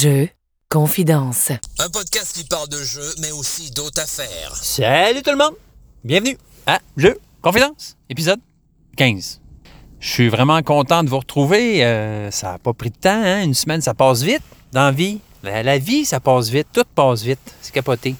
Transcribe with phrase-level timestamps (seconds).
[0.00, 0.28] Jeux,
[0.68, 1.50] confidence.
[1.78, 4.54] Un podcast qui parle de jeux, mais aussi d'autres affaires.
[4.54, 5.54] Salut tout le monde!
[6.04, 6.36] Bienvenue
[6.66, 8.38] à Jeux Confidence, épisode
[8.96, 9.40] 15.
[9.98, 11.82] Je suis vraiment content de vous retrouver.
[11.84, 13.42] Euh, ça n'a pas pris de temps, hein?
[13.42, 14.42] Une semaine, ça passe vite
[14.72, 15.20] dans la vie.
[15.42, 16.68] La, la vie, ça passe vite.
[16.72, 17.40] Tout passe vite.
[17.62, 18.14] C'est capoté.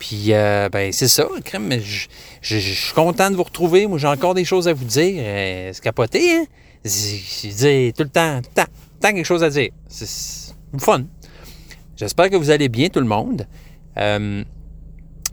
[0.00, 1.68] Puis, euh, ben, c'est ça, crème.
[1.68, 2.08] mais Je
[2.40, 3.86] je- je suis content de vous retrouver.
[3.86, 5.14] Moi, j'ai encore des choses à vous dire.
[5.24, 6.44] Euh, c'est capoté, hein?
[6.84, 9.70] Je dis tout le temps, tout le temps, tout le temps quelque chose à dire.
[9.88, 11.04] C'est fun.
[11.96, 13.46] J'espère que vous allez bien, tout le monde.
[13.98, 14.42] Euh,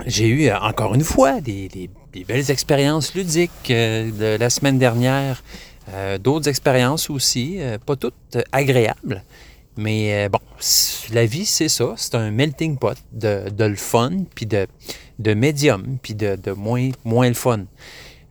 [0.06, 4.50] j'ai eu euh, encore une fois des, des- des belles expériences ludiques euh, de la
[4.50, 5.44] semaine dernière.
[5.94, 9.24] Euh, D'autres expériences aussi, euh, pas toutes euh, agréables.
[9.78, 10.40] Mais bon,
[11.14, 11.94] la vie, c'est ça.
[11.96, 14.68] C'est un melting pot de, de le fun, puis de,
[15.20, 17.62] de médium, puis de, de moins, moins le fun.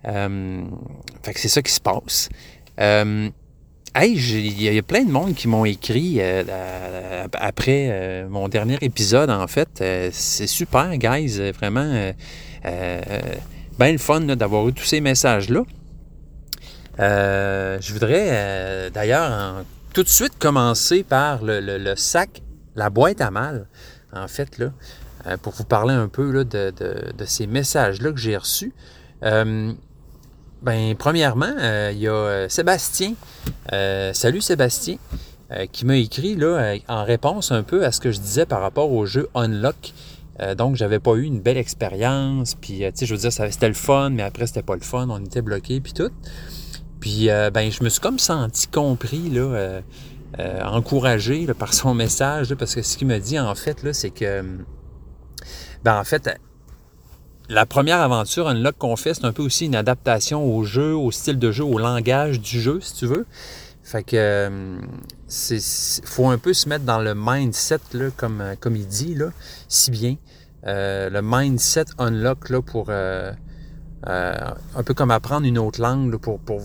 [0.04, 2.28] Fait que c'est ça qui se passe.
[2.80, 3.30] Euh,
[4.02, 8.78] hey, il y, a- plein de monde qui m'ont écrit euh, après euh, mon dernier
[8.80, 9.68] épisode, en fait.
[9.80, 11.50] Euh, c'est super, guys.
[11.52, 12.12] Vraiment,
[12.62, 15.62] bien le fun d'avoir eu tous ces messages-là.
[16.98, 22.42] Je voudrais d'ailleurs tout de suite commencer par le, sac,
[22.76, 23.66] la boîte à mal,
[24.12, 24.72] en fait, là,
[25.42, 26.72] pour vous parler un peu là, de-
[27.16, 28.72] de ces messages-là que j'ai reçus.
[30.62, 33.14] Ben, premièrement, euh, il y a euh, Sébastien.
[33.72, 34.96] Euh, salut Sébastien,
[35.52, 38.44] euh, qui m'a écrit là, euh, en réponse un peu à ce que je disais
[38.44, 39.92] par rapport au jeu Unlock.
[40.56, 42.54] Donc, j'avais pas eu une belle expérience.
[42.54, 45.08] Puis, tu sais, je veux dire, c'était le fun, mais après, c'était pas le fun.
[45.10, 46.12] On était bloqué, puis tout.
[47.00, 49.80] Puis, ben, je me suis comme senti compris, là,
[50.62, 53.92] encouragé là, par son message, là, parce que ce qu'il me dit, en fait, là,
[53.92, 54.44] c'est que,
[55.82, 56.30] ben, en fait,
[57.48, 61.38] la première aventure Unlock fait, c'est un peu aussi une adaptation au jeu, au style
[61.38, 63.26] de jeu, au langage du jeu, si tu veux.
[63.82, 64.78] Fait que euh,
[65.28, 65.60] c'est
[66.04, 69.30] faut un peu se mettre dans le mindset, là, comme, euh, comme il dit, là,
[69.68, 70.16] si bien.
[70.66, 73.32] Euh, le mindset unlock là, pour euh,
[74.04, 76.60] un peu comme apprendre une autre langue pour, pour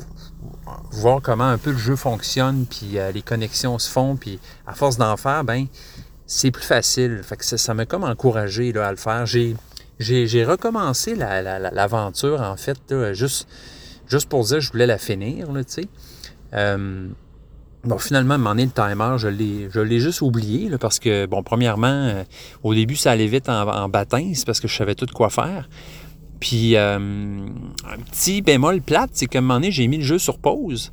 [0.91, 4.97] voir comment un peu le jeu fonctionne, puis les connexions se font, puis à force
[4.97, 5.67] d'en faire, ben
[6.25, 7.21] c'est plus facile.
[7.23, 9.25] Fait que ça ça m'a comme encouragé là, à le faire.
[9.25, 9.55] J'ai
[10.03, 12.79] j'ai recommencé la- la- la- l'aventure, en fait,
[13.13, 13.47] juste,
[14.07, 15.85] juste pour dire que je voulais la finir, tu sais.
[16.53, 17.07] Euh,
[17.83, 19.69] bon, finalement, donné, le timer, je l'ai,
[19.99, 22.23] juste oublié, parce que, bon, premièrement, euh,
[22.61, 23.89] au début, ça allait vite en, en
[24.35, 25.67] c'est parce que je savais tout quoi faire.
[26.39, 30.19] Puis, euh, un petit bémol plate, c'est qu'à un moment donné, j'ai mis le jeu
[30.19, 30.91] sur pause,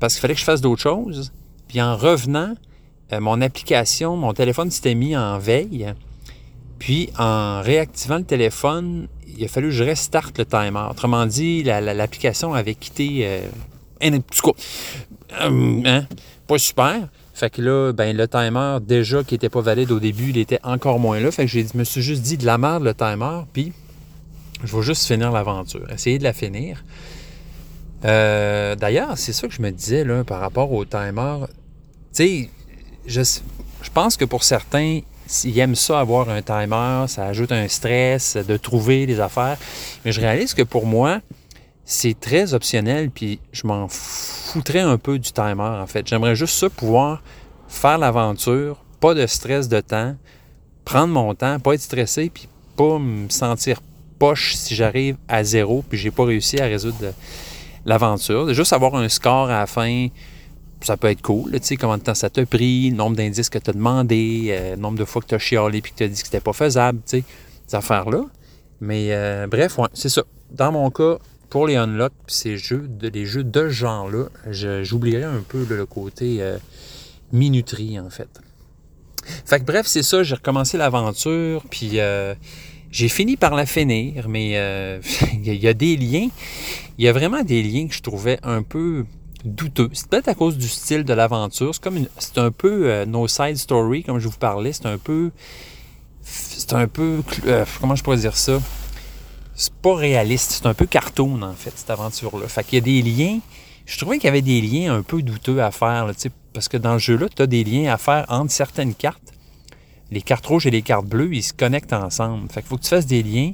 [0.00, 1.32] parce qu'il fallait que je fasse d'autres choses.
[1.68, 2.54] Puis, en revenant,
[3.12, 5.94] euh, mon application, mon téléphone s'était mis en veille.
[6.78, 10.86] Puis, en réactivant le téléphone, il a fallu que je restarte le timer.
[10.90, 13.20] Autrement dit, la- la- l'application avait quitté.
[13.22, 13.40] Euh,
[14.02, 14.52] un petit coup.
[15.40, 16.06] Euh, hein,
[16.46, 17.08] pas super.
[17.32, 20.60] Fait que là, ben, le timer, déjà qui n'était pas valide au début, il était
[20.62, 21.30] encore moins là.
[21.30, 23.72] Fait que je me suis juste dit de la merde le timer, puis
[24.64, 26.82] je vais juste finir l'aventure, essayer de la finir.
[28.04, 31.38] Euh, d'ailleurs, c'est ça que je me disais là, par rapport au timer.
[32.14, 32.50] Tu sais,
[33.06, 33.22] je,
[33.82, 38.36] je pense que pour certains, s'ils aiment ça avoir un timer, ça ajoute un stress
[38.36, 39.56] de trouver les affaires.
[40.04, 41.20] Mais je réalise que pour moi,
[41.84, 46.06] c'est très optionnel, puis je m'en foutrais un peu du timer, en fait.
[46.06, 47.22] J'aimerais juste ça, pouvoir
[47.68, 50.16] faire l'aventure, pas de stress de temps,
[50.84, 53.80] prendre mon temps, pas être stressé, puis pas me sentir
[54.18, 56.96] poche si j'arrive à zéro, puis j'ai pas réussi à résoudre
[57.84, 58.52] l'aventure.
[58.52, 60.08] Juste avoir un score à la fin,
[60.86, 61.50] ça peut être cool.
[61.52, 64.48] Tu sais, combien de temps ça t'a pris, le nombre d'indices que tu as demandé,
[64.50, 66.26] euh, le nombre de fois que tu as chialé puis que tu as dit que
[66.26, 67.24] c'était pas faisable, tu sais,
[67.66, 68.24] ces affaires-là.
[68.80, 70.22] Mais euh, bref, ouais, c'est ça.
[70.52, 71.18] Dans mon cas,
[71.50, 74.26] pour les unlock, puis ces jeux, de, les jeux de ce genre-là,
[74.82, 76.58] j'oublierais un peu le côté euh,
[77.32, 78.28] minuterie, en fait.
[79.44, 81.98] Fait que bref, c'est ça, j'ai recommencé l'aventure, puis
[82.92, 84.50] j'ai fini par la finir, mais
[85.32, 86.28] il y a des liens,
[86.96, 89.04] il y a vraiment des liens que je trouvais un peu
[89.46, 89.90] douteux.
[89.92, 91.74] C'est peut-être à cause du style de l'aventure.
[91.74, 94.72] C'est comme c'est un peu euh, No Side Story, comme je vous parlais.
[94.72, 95.30] C'est un peu.
[96.22, 97.22] C'est un peu.
[97.46, 98.58] euh, comment je pourrais dire ça?
[99.54, 100.50] C'est pas réaliste.
[100.52, 102.48] C'est un peu cartoon, en fait, cette aventure-là.
[102.48, 103.38] Fait qu'il y a des liens.
[103.86, 106.12] Je trouvais qu'il y avait des liens un peu douteux à faire, là,
[106.52, 109.32] parce que dans le jeu-là, tu as des liens à faire entre certaines cartes.
[110.10, 112.48] Les cartes rouges et les cartes bleues, ils se connectent ensemble.
[112.50, 113.52] Fait qu'il faut que tu fasses des liens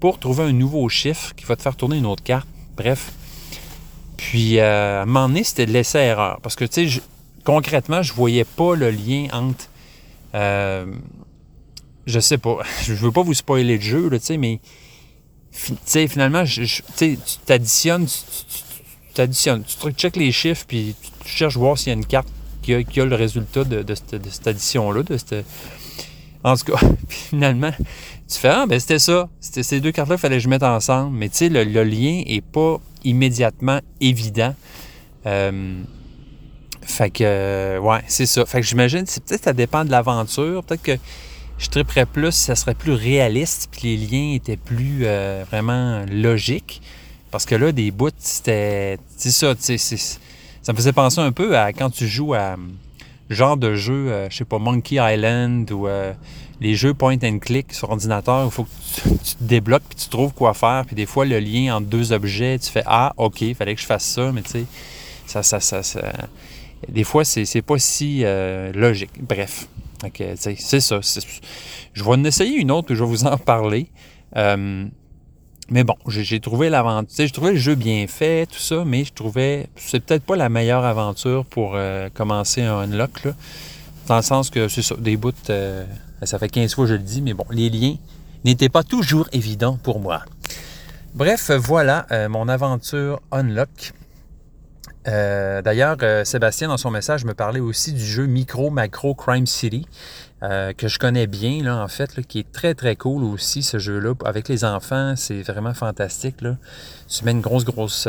[0.00, 2.48] pour trouver un nouveau chiffre qui va te faire tourner une autre carte.
[2.76, 3.12] Bref.
[4.18, 6.40] Puis, euh, à un moment donné, c'était de l'essai-erreur.
[6.42, 7.00] Parce que, tu sais,
[7.44, 9.70] concrètement, je voyais pas le lien entre.
[10.34, 10.84] euh,
[12.04, 12.58] je sais pas.
[12.82, 14.60] Je veux pas vous spoiler le jeu, tu sais, mais.
[15.52, 19.64] Tu sais, finalement, tu t'additionnes, tu t'additionnes.
[19.64, 20.94] Tu checkes les chiffres, puis
[21.24, 22.28] tu cherches voir s'il y a une carte
[22.62, 25.02] qui a, qui a le résultat de, cette, addition-là.
[26.44, 27.72] En tout cas, finalement,
[28.28, 29.28] tu fais Ah, ben c'était ça.
[29.40, 31.16] C'était ces deux cartes-là, il fallait que je mette ensemble.
[31.16, 34.54] Mais tu sais, le, lien n'est pas immédiatement évident.
[35.26, 35.82] Euh,
[36.82, 38.46] fait que, euh, ouais, c'est ça.
[38.46, 40.64] Fait que j'imagine, peut-être ça dépend de l'aventure.
[40.64, 40.96] Peut-être que
[41.58, 46.80] je triperais plus, ça serait plus réaliste, puis les liens étaient plus euh, vraiment logiques.
[47.30, 48.98] Parce que là, des bouts, c'était.
[49.20, 49.54] Tu sais.
[50.62, 52.56] Ça me faisait penser un peu à quand tu joues à
[53.28, 56.12] genre de jeu, euh, je sais pas, Monkey Island ou euh,
[56.60, 60.08] les jeux point and click sur ordinateur il faut que tu, te débloques puis tu
[60.08, 60.84] trouves quoi faire.
[60.86, 63.86] Puis des fois, le lien entre deux objets, tu fais Ah, OK, fallait que je
[63.86, 64.64] fasse ça, mais tu sais,
[65.26, 66.00] ça, ça, ça, ça,
[66.88, 69.12] Des fois, c'est pas si euh, logique.
[69.20, 69.68] Bref.
[70.04, 71.00] Okay, c'est ça.
[71.92, 73.88] Je vais en essayer une autre, je vais vous en parler.
[74.36, 74.86] Euh,
[75.70, 77.26] mais bon, j'ai trouvé l'aventure.
[77.26, 79.68] J'ai trouvé le jeu bien fait, tout ça, mais je trouvais.
[79.76, 83.32] C'est peut-être pas la meilleure aventure pour euh, commencer un unlock, là.
[84.06, 85.32] Dans le sens que c'est ça, des bouts.
[85.50, 85.84] Euh,
[86.22, 87.96] ça fait 15 fois que je le dis, mais bon, les liens
[88.44, 90.22] n'étaient pas toujours évidents pour moi.
[91.14, 93.92] Bref, voilà euh, mon aventure unlock.
[95.08, 99.46] Euh, D'ailleurs, euh, Sébastien, dans son message, me parlait aussi du jeu Micro Macro Crime
[99.46, 99.86] City,
[100.42, 103.78] euh, que je connais bien, là, en fait, qui est très, très cool aussi, ce
[103.78, 104.14] jeu-là.
[104.24, 106.42] Avec les enfants, c'est vraiment fantastique.
[106.42, 106.56] Là.
[107.08, 108.08] Tu mets une grosse, grosse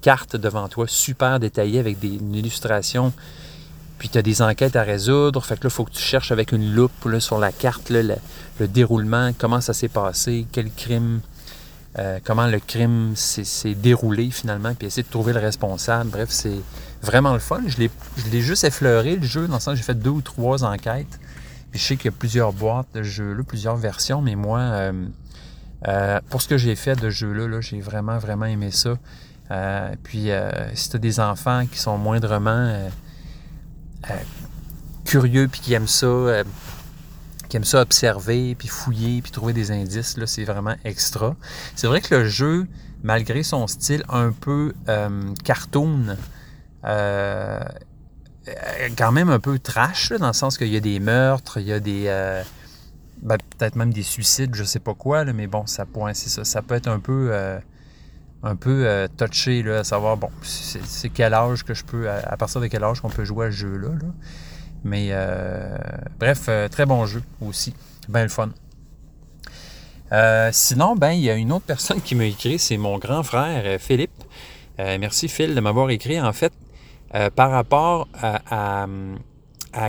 [0.00, 3.12] carte devant toi, super détaillée, avec des, une illustration.
[3.98, 5.44] Puis tu as des enquêtes à résoudre.
[5.44, 8.68] Fait que là, il faut que tu cherches avec une loupe sur la carte le
[8.68, 11.20] déroulement, comment ça s'est passé, quel crime
[11.98, 16.10] euh, comment le crime s'est déroulé finalement, puis essayer de trouver le responsable.
[16.10, 16.60] Bref, c'est
[17.02, 17.62] vraiment le fun.
[17.66, 17.78] Je
[18.30, 21.18] l'ai juste effleuré, le jeu, dans le sens j'ai fait deux ou trois enquêtes.
[21.72, 25.06] Je sais qu'il y a plusieurs boîtes de jeu-là, plusieurs versions, mais moi, euh,
[25.86, 28.94] euh, pour ce que j'ai fait de jeu-là, -là, j'ai vraiment, vraiment aimé ça.
[30.02, 30.28] Puis
[30.74, 32.90] si tu as des enfants qui sont moindrement
[35.06, 36.44] curieux puis qui aiment ça,
[37.48, 41.34] qui aime ça observer, puis fouiller, puis trouver des indices, là, c'est vraiment extra.
[41.74, 42.66] C'est vrai que le jeu,
[43.02, 46.16] malgré son style un peu euh, cartoon,
[46.84, 47.60] euh,
[48.96, 51.72] quand même un peu trash, dans le sens qu'il y a des meurtres, il y
[51.72, 52.04] a des...
[52.06, 52.42] Euh,
[53.22, 55.84] ben, peut-être même des suicides, je sais pas quoi, mais bon, ça,
[56.14, 57.32] c'est ça, ça peut être un peu...
[58.44, 62.60] Un peu touché, là, à savoir, bon, c'est quel âge que je peux, à, partir
[62.60, 63.88] de quel âge qu'on peut jouer à ce jeu-là.
[63.88, 64.08] Là.
[64.84, 65.76] Mais euh,
[66.18, 67.74] bref, euh, très bon jeu aussi.
[68.08, 68.50] Ben le fun.
[70.12, 73.22] Euh, sinon, ben, il y a une autre personne qui m'a écrit, c'est mon grand
[73.22, 74.10] frère Philippe.
[74.78, 76.20] Merci Phil de m'avoir écrit.
[76.20, 76.52] En fait,
[77.34, 78.86] par rapport à,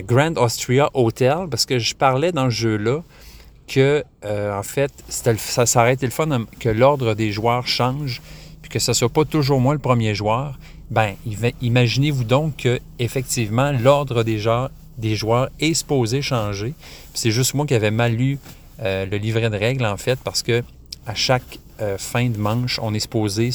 [0.01, 3.01] Grand Austria Hotel, parce que je parlais dans ce jeu-là
[3.67, 8.19] que, en fait, ça s'arrête le fun que l'ordre des joueurs change,
[8.63, 10.57] puis que ce ne soit pas toujours moi le premier joueur.
[10.91, 11.15] Ben,
[11.61, 16.73] imaginez-vous donc que effectivement l'ordre des joueurs, des joueurs est supposé changer.
[17.13, 18.39] C'est juste moi qui avais mal lu
[18.81, 20.63] euh, le livret de règles en fait parce que
[21.05, 23.51] à chaque euh, fin de manche, on est supposé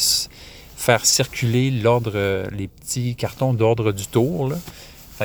[0.77, 4.53] faire circuler l'ordre, euh, les petits cartons d'ordre du tour.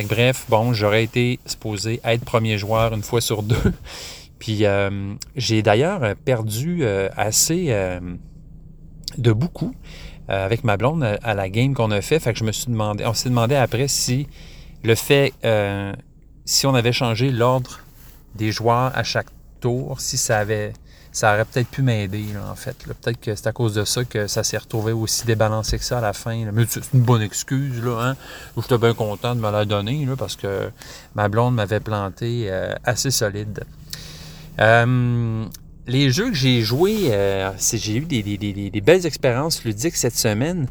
[0.08, 3.74] Bref, bon, j'aurais été supposé être premier joueur une fois sur deux.
[4.40, 4.64] Puis
[5.36, 6.86] j'ai d'ailleurs perdu
[7.18, 7.76] assez
[9.18, 9.74] de beaucoup
[10.30, 12.20] avec ma blonde à, la game qu'on a fait.
[12.20, 14.28] Fait que je me suis demandé, on s'est demandé après si
[14.84, 15.94] le fait, euh,
[16.46, 17.80] si on avait changé l'ordre
[18.36, 19.28] des joueurs à chaque
[19.60, 20.74] tour, si ça avait,
[21.12, 22.78] ça aurait peut-être pu m'aider en fait.
[22.78, 25.98] Peut-être que c'est à cause de ça que ça s'est retrouvé aussi débalancé que ça
[25.98, 26.46] à la fin.
[26.46, 26.52] Là.
[26.54, 28.10] Mais c'est une bonne excuse là.
[28.10, 28.16] Hein?
[28.56, 30.70] J'étais bien content de me la donner là, parce que
[31.16, 33.64] ma blonde m'avait planté euh, assez solide.
[34.60, 35.46] Euh,
[35.90, 40.68] les jeux que j'ai joués, euh, j'ai eu des, belles expériences ludiques cette semaine.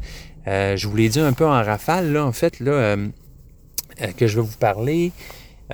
[0.47, 3.07] Euh, je vous l'ai dit un peu en rafale, là, en fait, euh,
[4.17, 5.11] que je vais vous parler.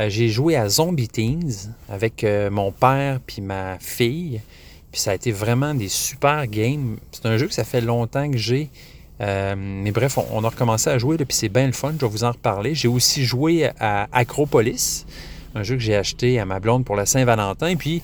[0.07, 4.41] j'ai joué à Zombie Teens avec mon père puis ma fille.
[4.91, 6.97] Puis ça a été vraiment des super games.
[7.11, 8.69] C'est un jeu que ça fait longtemps que j'ai.
[9.19, 12.03] mais bref, on, on, a recommencé à jouer, là, puis c'est bien le fun, je
[12.03, 12.73] vais vous en reparler.
[12.73, 15.05] J'ai aussi joué à Acropolis,
[15.53, 17.75] un jeu que j'ai acheté à ma blonde pour la Saint-Valentin.
[17.75, 18.01] Puis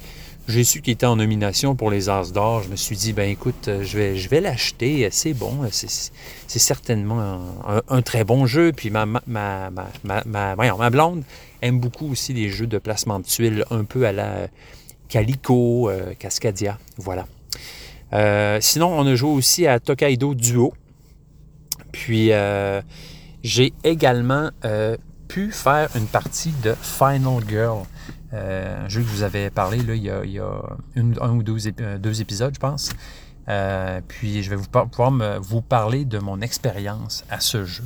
[0.48, 2.64] j'ai su qu'il était en nomination pour les As d'or.
[2.64, 5.08] Je me suis dit, ben écoute, je vais, je vais l'acheter.
[5.12, 5.60] C'est bon.
[5.72, 7.42] C'est certainement
[7.88, 8.72] un, très bon jeu.
[8.72, 9.72] Puis ma, ma, ma,
[10.04, 11.24] ma, ma, blonde
[11.62, 14.48] aime beaucoup aussi les jeux de placement de tuiles, un peu à la
[15.10, 16.78] Calico, euh, Cascadia.
[16.98, 17.28] Voilà.
[18.14, 20.74] Euh, sinon, on a joué aussi à Tokaido Duo.
[21.92, 22.82] Puis, euh,
[23.44, 27.84] j'ai également euh, pu faire une partie de Final Girl.
[28.34, 30.52] Euh, un jeu que vous avais parlé là, il y a,
[30.96, 32.92] un ou deux, ép deux, épisodes, je pense.
[33.50, 35.12] Euh, puis je vais pouvoir
[35.42, 37.84] vous parler de mon expérience à ce jeu.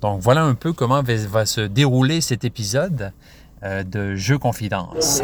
[0.00, 3.12] Donc voilà un peu comment va, se dérouler cet épisode
[3.62, 5.22] euh, de Jeux Confidence.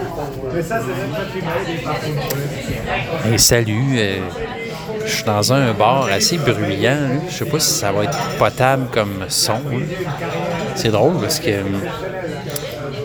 [3.33, 4.19] Et salut, euh,
[5.07, 7.01] je suis dans un bar assez bruyant.
[7.01, 7.21] là.
[7.29, 9.55] Je sais pas si ça va être potable comme son.
[9.71, 9.87] là.
[10.75, 11.63] C'est drôle parce que euh,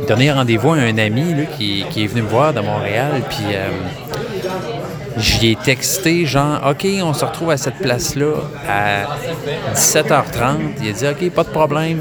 [0.07, 3.69] donné rendez-vous à un ami là, qui, est venu me voir de Montréal, puis euh,
[5.17, 8.33] j'y ai texté genre OK, on se retrouve à cette place-là
[8.67, 10.57] à 17h30.
[10.81, 11.99] Il a dit OK, pas de problème.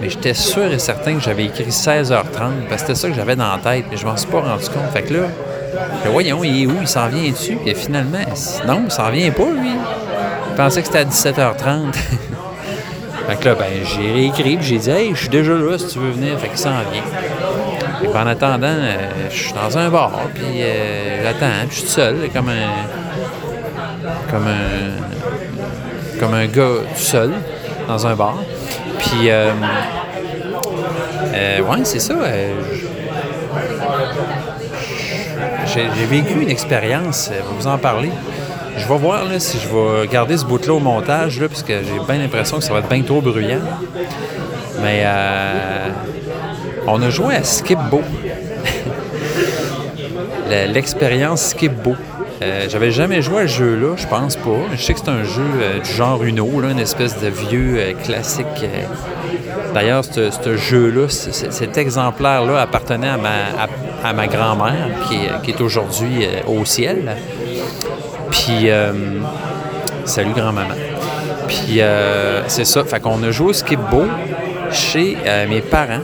[0.00, 2.22] Mais j'étais sûr et certain que j'avais écrit 16h30
[2.68, 4.64] parce que c'était ça que j'avais dans la tête, mais je m'en suis pas rendu
[4.70, 4.90] compte.
[4.94, 5.26] Fait que là,
[5.74, 6.76] je dis, voyons, il est où?
[6.80, 7.58] Il s'en vient dessus?
[7.62, 8.18] Puis finalement,
[8.66, 9.72] non, il s'en vient pas, lui.
[10.50, 11.94] Il pensait que c'était à 17h30.
[13.28, 15.98] fait que là, ben, j'ai réécrit, j'ai dit, hey, je suis déjà là si tu
[15.98, 16.38] veux venir.
[16.38, 17.02] Fait qu'il s'en vient.
[18.02, 18.96] Et puis en attendant, euh,
[19.30, 22.70] je suis dans un bar, puis euh, j'attends, je suis seul, comme un.
[24.30, 26.18] comme un.
[26.18, 27.30] comme un gars tout seul,
[27.86, 28.36] dans un bar.
[28.98, 29.52] Puis, euh,
[31.34, 32.14] euh, ouais, c'est ça.
[35.66, 38.10] j'ai vécu une expérience, vous en parler.
[38.76, 41.74] Je vais voir là, si je vais garder ce bout-là au montage, là, parce que
[41.74, 43.60] j'ai bien l'impression que ça va être bien trop bruyant.
[44.82, 45.88] Mais euh,
[46.86, 48.00] on a joué à Skip-Bo.
[50.48, 51.94] Le- L'expérience Skip-Bo.
[52.42, 54.48] Euh, J'avais jamais joué à ce jeu-là, je pense pas.
[54.74, 57.92] Je sais que c'est un jeu euh, du genre Uno, une espèce de vieux euh,
[58.02, 58.46] classique.
[59.74, 67.14] D'ailleurs, ce jeu-là, cet exemplaire-là appartenait à ma, grand-mère, qui est, aujourd'hui au ciel.
[68.40, 68.92] Puis, euh,
[70.06, 70.74] salut grand-maman.
[71.46, 72.84] Puis, euh, c'est ça.
[72.84, 74.04] Fait qu'on a joué au Skip-Bo
[74.72, 76.00] chez euh, mes parents.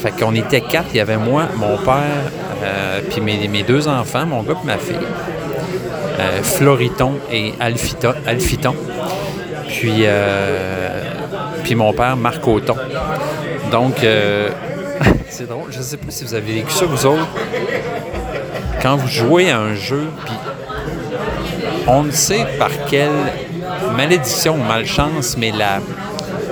[0.00, 0.86] Fait qu'on était quatre.
[0.94, 4.96] Il y avait moi, mon père, puis mes, deux enfants, mon gars et ma fille.
[6.42, 8.74] Floriton et Alphita- Alphiton.
[9.68, 10.04] Puis,
[11.64, 12.76] puis mon père, Marc Auton.
[13.70, 13.96] Donc,
[15.28, 15.70] c'est drôle.
[15.70, 17.28] Je ne sais pas si vous avez vécu ça, vous autres.
[18.80, 20.34] Quand vous jouez à un jeu, puis
[21.86, 23.10] on ne sait par quelle
[23.96, 25.80] malédiction ou malchance, mais la,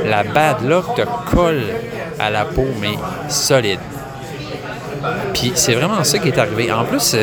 [0.09, 1.03] la bad luck te
[1.35, 1.63] colle
[2.19, 2.95] à la peau, mais
[3.29, 3.81] solide.
[5.33, 6.71] Puis c'est vraiment ça qui est arrivé.
[6.73, 7.17] En plus,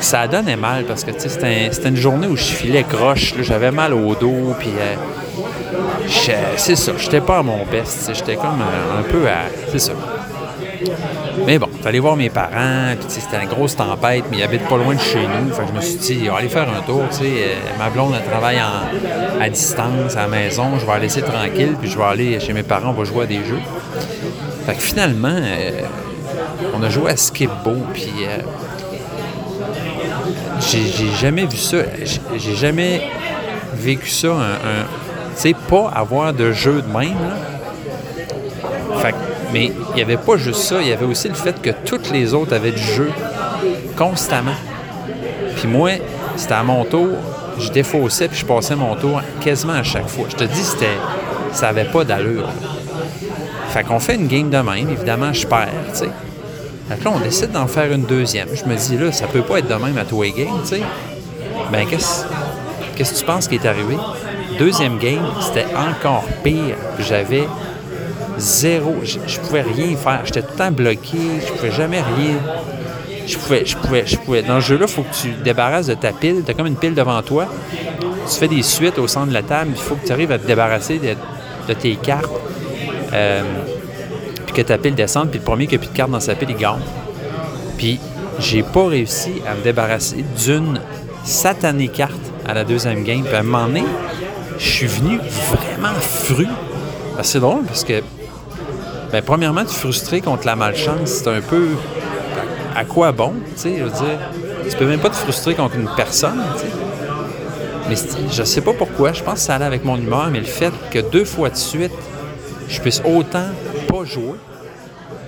[0.00, 3.34] ça donnait mal parce que c'était un- c'était une journée où je filais croche.
[3.40, 4.94] J'avais mal au dos, puis euh,
[6.56, 6.92] c'est ça.
[6.98, 8.10] J'étais pas à mon best.
[8.14, 9.46] J'étais comme euh, un peu à.
[9.72, 9.92] C'est ça.
[11.46, 14.76] Mais bon, fallait voir mes parents, puis c'était une grosse tempête, mais ils habitent pas
[14.76, 15.52] loin de chez nous.
[15.52, 17.24] Fait que je me suis dit, aller faire un tour, tu sais.
[17.24, 21.22] euh, ma blonde, elle travaille en- à distance, à la maison, je vais la laisser
[21.22, 23.60] tranquille, puis je vais aller chez mes parents, on va jouer à des jeux.
[24.66, 25.80] Fait que finalement, euh,
[26.74, 28.38] on a joué à Skip-Bo, puis euh,
[30.60, 31.78] j'ai jamais vu ça.
[32.04, 33.02] J'ai- J'ai jamais
[33.74, 34.84] vécu ça, un, un-
[35.36, 38.98] tu sais, pas avoir de jeu de même, là.
[39.00, 39.16] Fait que-
[39.54, 42.10] mais il n'y avait pas juste ça, il y avait aussi le fait que toutes
[42.10, 43.08] les autres avaient du jeu
[43.96, 44.56] constamment.
[45.54, 45.90] Puis moi,
[46.34, 47.10] c'était à mon tour,
[47.60, 50.26] je défaussais puis je passais mon tour quasiment à chaque fois.
[50.28, 50.98] Je te dis, c'était,
[51.52, 52.48] ça n'avait pas d'allure.
[53.68, 56.10] Fait qu'on fait une game de même, évidemment, je perds, tu sais.
[56.90, 58.48] Là, on décide d'en faire une deuxième.
[58.52, 60.70] Je me dis, là, ça peut pas être de même à tous les games, tu
[60.70, 60.82] sais.
[61.70, 62.24] Ben, qu'est-ce
[62.96, 63.96] qu'est-ce que tu penses qui est arrivé?
[64.58, 66.74] Deuxième game, c'était encore pire.
[66.98, 67.44] J'avais
[68.38, 68.96] zéro.
[69.02, 70.20] Je, je pouvais rien faire.
[70.24, 71.18] J'étais tout le temps bloqué.
[71.46, 72.36] Je pouvais jamais rien.
[73.26, 74.42] Je pouvais, je pouvais, je pouvais.
[74.42, 76.42] Dans ce jeu-là, il faut que tu te débarrasses de ta pile.
[76.44, 77.46] Tu as comme une pile devant toi.
[78.30, 79.72] Tu fais des suites au centre de la table.
[79.74, 82.30] Il faut que tu arrives à te débarrasser de, tes cartes.
[83.12, 83.42] Euh,
[84.46, 85.30] puis que ta pile descende.
[85.30, 86.80] Puis le premier qui n'a plus de cartes dans sa pile, il gagne.
[87.78, 87.98] Puis
[88.38, 90.80] j'ai pas réussi à me débarrasser d'une
[91.24, 92.12] satanée carte
[92.46, 93.22] à la deuxième game.
[93.22, 93.84] Puis à un moment donné,
[94.58, 96.46] je suis venu vraiment fru.
[97.22, 98.02] C'est drôle parce que,
[99.14, 101.08] ben, premièrement, tu es frustré contre la malchance.
[101.22, 101.68] C'est un peu
[102.74, 104.18] à quoi bon, tu sais, je veux.
[104.68, 106.72] Tu peux même pas te frustrer contre une personne, tu sais.
[107.88, 107.94] Mais
[108.32, 110.72] je sais pas pourquoi, je pense que ça allait avec mon humeur, mais le fait
[110.90, 111.92] que deux fois de suite,
[112.68, 113.46] je puisse autant
[113.86, 114.34] pas jouer,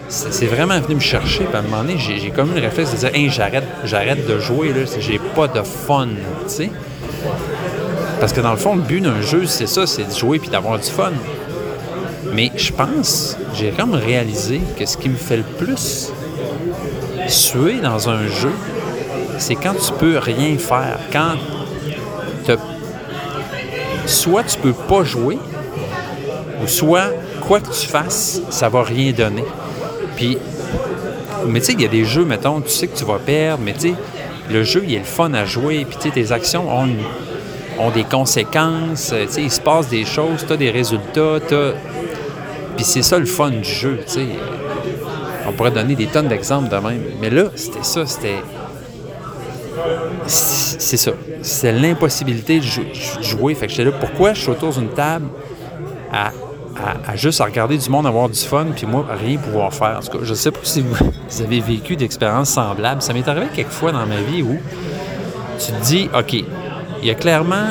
[0.09, 1.47] c'est vraiment venu me chercher.
[1.55, 4.75] À un moment donné, j'ai comme eu le réflexe de dire j'arrête, j'arrête de jouer,
[4.99, 6.09] j'ai pas de fun,
[6.49, 6.71] tu sais.
[8.19, 10.49] Parce que dans le fond, le but d'un jeu, c'est ça, c'est de jouer puis
[10.49, 11.13] d'avoir du fun.
[12.37, 16.13] Mais je pense, j'ai comme réalisé que ce qui me fait le plus
[17.29, 18.53] suer dans un jeu,
[19.39, 20.99] c'est quand tu peux rien faire.
[21.11, 21.37] Quand
[24.05, 25.39] soit tu peux pas jouer,
[26.63, 27.09] ou soit
[27.41, 29.45] quoi que tu fasses, ça va rien donner.
[30.15, 30.37] Puis,
[31.47, 33.63] mais tu sais, il y a des jeux, mettons, tu sais que tu vas perdre,
[33.65, 33.95] mais tu sais,
[34.51, 36.89] le jeu, il est le fun à jouer, puis tu sais, tes actions ont
[37.79, 41.73] ont des conséquences, tu sais, il se passe des choses, tu as des résultats, t'as...
[42.77, 44.27] Puis c'est ça le fun du jeu, tu sais.
[45.49, 47.03] On pourrait donner des tonnes d'exemples de même.
[47.21, 48.43] Mais là, c'était ça, c'était...
[50.27, 51.13] C'est ça.
[51.43, 52.65] C'est l'impossibilité de
[53.23, 53.55] jouer.
[53.55, 55.27] Fait que j'étais là, pourquoi je suis autour d'une table
[56.13, 56.33] à,
[57.07, 59.99] à, juste à regarder du monde avoir du fun, puis moi, rien pouvoir faire?
[59.99, 60.97] En tout cas, je sais pas si vous,
[61.43, 63.03] avez vécu d'expériences semblables.
[63.03, 64.59] Ça m'est arrivé quelquefois dans ma vie où
[65.59, 67.69] tu te dis, OK, il y a clairement,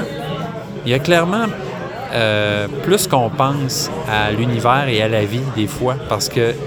[0.86, 1.46] il y a clairement
[2.16, 6.58] euh, plus qu'on pense à l'univers et à la vie des fois, parce que, tu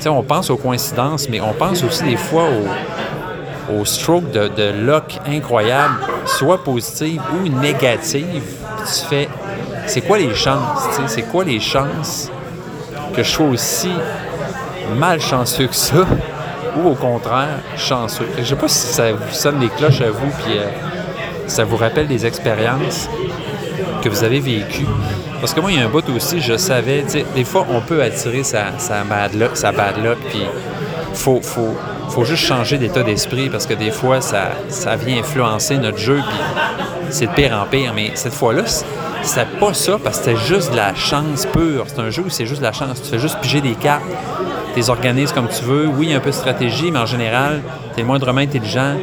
[0.00, 2.44] sais, on pense aux coïncidences, mais on pense aussi des fois
[3.70, 8.42] aux, strokes de, de luck incroyables, soit positives ou négatives.
[8.78, 9.28] Tu fais,
[9.86, 10.88] c'est quoi les chances?
[11.06, 12.30] C'est quoi les chances
[13.14, 13.90] que je sois aussi
[14.96, 16.06] malchanceux que ça
[16.76, 18.26] ou au contraire chanceux?
[18.38, 20.66] Je sais pas si ça vous sonne des cloches à vous, puis euh,
[21.46, 23.08] ça vous rappelle des expériences
[24.00, 24.86] que vous avez vécues.
[25.40, 27.04] Parce que moi, il y a un bout aussi, je savais,
[27.34, 30.42] des fois, on peut attirer sa, sa bad luck, sa bad luck, puis
[31.14, 31.76] faut, faut,
[32.08, 36.16] faut juste changer d'état d'esprit parce que des fois, ça, ça vient influencer notre jeu,
[36.16, 36.38] puis
[37.10, 37.92] c'est de pire en pire.
[37.94, 38.64] Mais cette fois-là,
[39.22, 41.84] c'était pas ça parce que c'était juste de la chance pure.
[41.86, 43.02] C'est un jeu où c'est juste de la chance.
[43.02, 44.04] Tu fais juste piger des cartes,
[44.72, 45.86] tu les organises comme tu veux.
[45.86, 47.62] Oui, un peu de stratégie, mais en général,
[47.94, 48.96] tu es moindrement intelligent.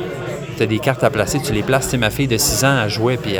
[0.56, 1.88] Tu as des cartes à placer, tu les places.
[1.90, 3.38] C'est ma fille de 6 ans, à jouer, puis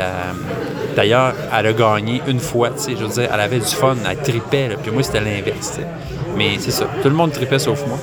[0.98, 3.94] D'ailleurs, elle a gagné une fois, tu sais, je veux dire, elle avait du fun,
[4.10, 5.78] elle tripait, puis moi, c'était l'inverse,
[6.36, 7.98] Mais c'est ça, tout le monde tripait sauf moi.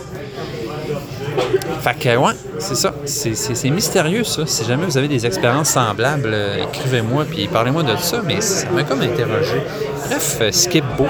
[1.82, 2.94] Fait que, ouais, c'est ça.
[3.04, 4.46] C'est mystérieux, ça.
[4.46, 8.70] Si jamais vous avez des expériences semblables, euh, écrivez-moi, puis parlez-moi de ça, mais ça
[8.70, 9.62] m'a comme interrogé.
[10.08, 11.08] Bref, euh, Skip Beau.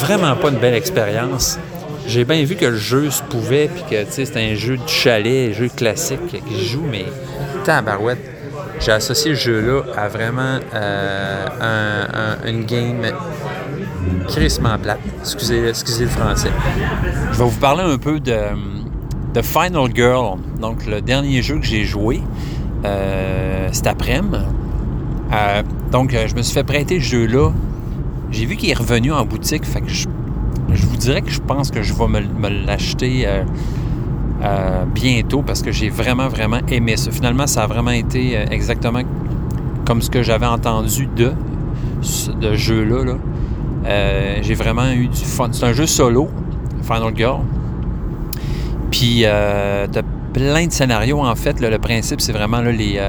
[0.00, 1.60] Vraiment pas une belle expérience.
[2.08, 4.78] J'ai bien vu que le jeu se pouvait, puis que, tu sais, c'était un jeu
[4.78, 7.04] de chalet, un jeu classique qui joue, mais
[7.64, 8.35] tabarouette.
[8.80, 10.58] J'ai associé le jeu-là à vraiment
[12.44, 13.02] une game
[14.28, 15.00] crissement plate.
[15.20, 16.50] Excusez, excusez le français.
[17.32, 21.84] Je vais vous parler un peu de Final Girl, donc le dernier jeu que j'ai
[21.84, 22.22] joué
[22.84, 24.38] euh, cet après-midi.
[25.32, 27.50] Euh, donc, euh, je me suis fait prêter le jeu-là.
[28.30, 30.06] J'ai vu qu'il est revenu en boutique, fait que je,
[30.68, 33.26] vous dirais que je pense que je vais me, l'acheter
[34.94, 37.10] bientôt parce que j'ai vraiment, vraiment aimé ça.
[37.10, 39.02] Finalement, ça a vraiment été exactement
[39.84, 41.32] comme ce que j'avais entendu de
[42.02, 43.14] ce jeu-là.
[44.42, 45.48] j'ai vraiment eu du fun.
[45.52, 46.28] C'est un jeu solo,
[46.82, 47.40] Final Girl.
[48.90, 51.60] Puis, euh, tu as plein de scénarios, en fait.
[51.60, 53.00] le principe, c'est vraiment là, les,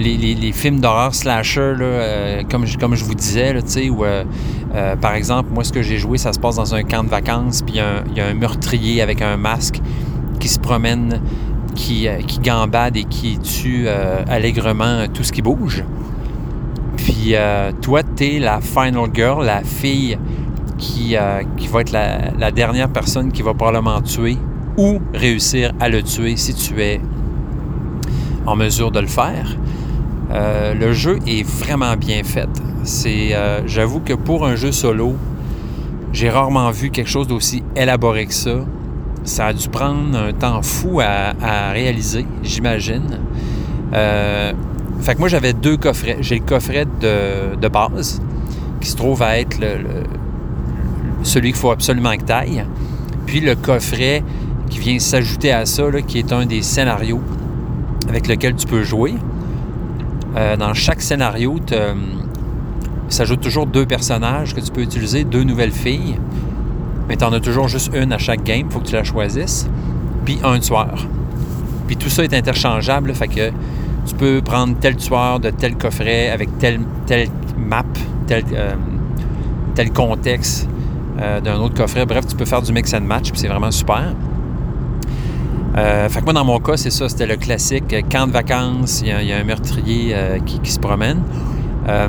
[0.00, 3.60] euh, les, films d'horreur slasher, là, euh, comme, je, comme je vous disais, là,
[3.90, 4.04] où,
[5.00, 7.62] par exemple, moi, ce que j'ai joué, ça se passe dans un camp de vacances,
[7.62, 9.80] puis il y, a un meurtrier avec un masque
[10.38, 11.20] qui se promène,
[11.74, 13.88] qui, qui gambade et qui tue
[14.28, 15.84] allègrement tout ce qui bouge.
[16.96, 17.34] Puis,
[17.80, 20.18] toi, tu es la final girl, la fille
[20.78, 21.14] qui,
[21.56, 24.38] qui va être la, la, dernière personne qui va probablement tuer
[24.76, 27.00] ou réussir à le tuer si tu es
[28.46, 29.56] en mesure de le faire.
[30.32, 32.48] Euh, le jeu est vraiment bien fait.
[32.84, 35.16] C'est, euh, j'avoue que pour un jeu solo,
[36.12, 38.56] j'ai rarement vu quelque chose d'aussi élaboré que ça.
[39.24, 43.18] Ça a dû prendre un temps fou à, réaliser, j'imagine.
[43.92, 44.52] Euh,
[45.00, 46.18] fait que moi, j'avais deux coffrets.
[46.20, 48.22] J'ai le coffret de, base,
[48.80, 49.58] qui se trouve à être
[51.22, 52.64] celui qu'il faut absolument que taille.
[53.26, 54.22] Puis le coffret
[54.68, 57.20] qui vient s'ajouter à ça, qui est un des scénarios
[58.08, 59.14] avec lequel tu peux jouer.
[60.36, 61.94] Euh, dans chaque scénario, euh,
[63.08, 66.16] s'ajoute toujours deux personnages que tu peux utiliser, deux nouvelles filles.
[67.08, 69.04] Mais tu en as toujours juste une à chaque game, il faut que tu la
[69.04, 69.68] choisisses.
[70.24, 71.06] Puis un tueur.
[71.88, 73.50] Puis tout ça est interchangeable, fait que
[74.06, 77.82] tu peux prendre tel tueur de tel coffret avec telle, telle map,
[78.28, 78.74] tel, euh,
[79.74, 80.68] tel contexte
[81.44, 82.06] d'un autre coffret.
[82.06, 84.14] Bref, tu peux faire du mix and match, puis c'est vraiment super.
[85.80, 89.00] Euh, fait que moi, dans mon cas, c'est ça, c'était le classique camp de vacances,
[89.02, 91.22] il y a, un meurtrier euh, qui, se promène.
[91.88, 92.08] Euh,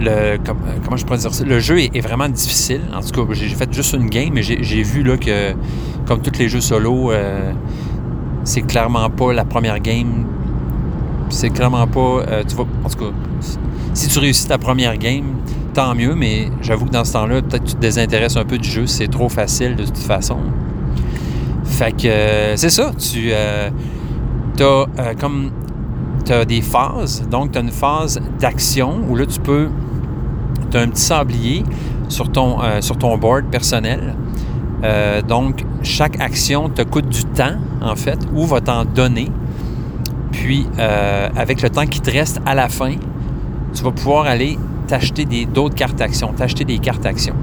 [0.00, 0.38] le,
[0.84, 1.44] comment je pourrais dire ça?
[1.44, 2.82] Le jeu est, vraiment difficile.
[2.94, 5.54] En tout cas, j'ai fait juste une game, mais j'ai vu là que,
[6.06, 7.12] comme tous les jeux solo,
[8.44, 10.24] c'est clairement pas la première game.
[11.28, 12.24] C'est clairement pas.
[12.48, 13.12] tu en tout cas,
[13.92, 15.34] si tu réussis ta première game,
[15.74, 18.56] tant mieux, mais j'avoue que dans ce temps-là, peut-être que tu te désintéresses un peu
[18.56, 20.38] du jeu, c'est trop facile de toute façon.
[21.80, 23.70] Fait que euh, c'est ça, tu euh,
[24.58, 25.50] as euh, comme
[26.28, 27.26] as des phases.
[27.26, 29.70] Donc, tu as une phase d'action où là, tu peux.
[30.70, 31.64] Tu as un petit sablier
[32.10, 34.14] sur ton, sur ton board personnel.
[35.26, 39.30] donc, chaque action te coûte du temps, en fait, ou va t'en donner.
[40.32, 40.66] Puis,
[41.34, 42.92] avec le temps qui te reste à la fin,
[43.72, 47.36] tu vas pouvoir aller t'acheter d'autres cartes actions, t'acheter des cartes actions.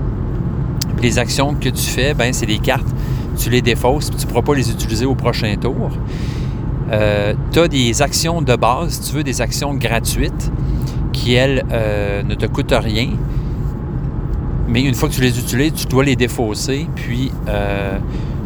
[1.01, 2.87] les actions que tu fais, ben, c'est des cartes,
[3.37, 5.91] tu les défausses, puis tu ne pourras pas les utiliser au prochain tour.
[6.91, 10.51] Euh, tu as des actions de base, si tu veux, des actions gratuites
[11.13, 13.09] qui, elles, euh, ne te coûtent rien.
[14.67, 17.97] Mais une fois que tu les utilises, tu dois les défausser, puis euh,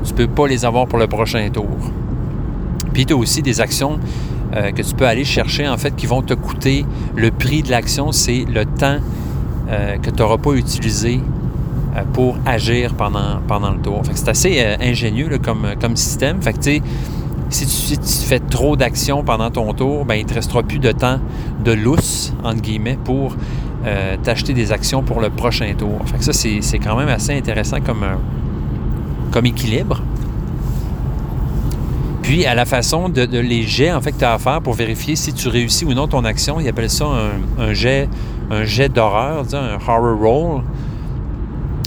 [0.04, 1.77] tu ne peux pas les avoir pour le prochain tour.
[2.93, 3.99] Puis tu as aussi des actions
[4.54, 6.86] que tu peux aller chercher, en fait, qui vont te coûter.
[7.15, 8.97] Le prix de l'action, c'est le temps
[9.69, 11.21] que tu n'auras pas utilisé
[12.13, 14.01] pour agir pendant, pendant le tour.
[14.13, 16.41] c'est assez ingénieux comme, comme système.
[16.41, 16.82] Fait que,
[17.51, 20.91] si tu, fais trop d'actions pendant ton tour, ben, il ne te restera plus de
[20.91, 21.19] temps
[21.63, 23.36] de lousse, entre guillemets, pour
[23.86, 25.99] euh, t'acheter des actions pour le prochain tour.
[26.06, 28.15] Fait ça, c'est quand même assez intéressant comme, euh,
[29.32, 30.01] comme équilibre.
[32.21, 34.73] Puis, à la façon de, les jets en fait, que tu as à faire pour
[34.73, 37.08] vérifier si tu réussis ou non ton action, ils appellent ça
[37.60, 38.08] un, jet,
[38.49, 40.62] un jet d'horreur, un horror roll.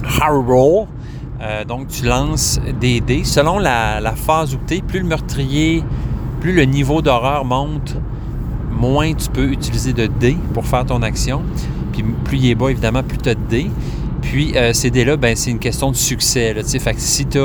[0.04, 0.86] Horror roll.
[1.40, 3.24] Euh, donc, tu lances des dés.
[3.24, 5.82] Selon la, phase où tu es, plus le meurtrier,
[6.40, 7.96] plus le niveau d'horreur monte,
[8.70, 11.42] moins tu peux utiliser de dés pour faire ton action.
[11.92, 13.70] Puis plus il est bas, évidemment, plus tu as de dés.
[14.22, 16.54] Puis euh, ces dés-là, ben, c'est une question de succès.
[16.96, 17.38] Si tu.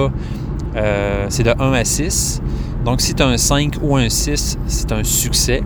[0.76, 2.42] Euh, c'est de 1 à 6.
[2.86, 5.62] Donc, si tu as un 5 ou un 6, c'est un succès.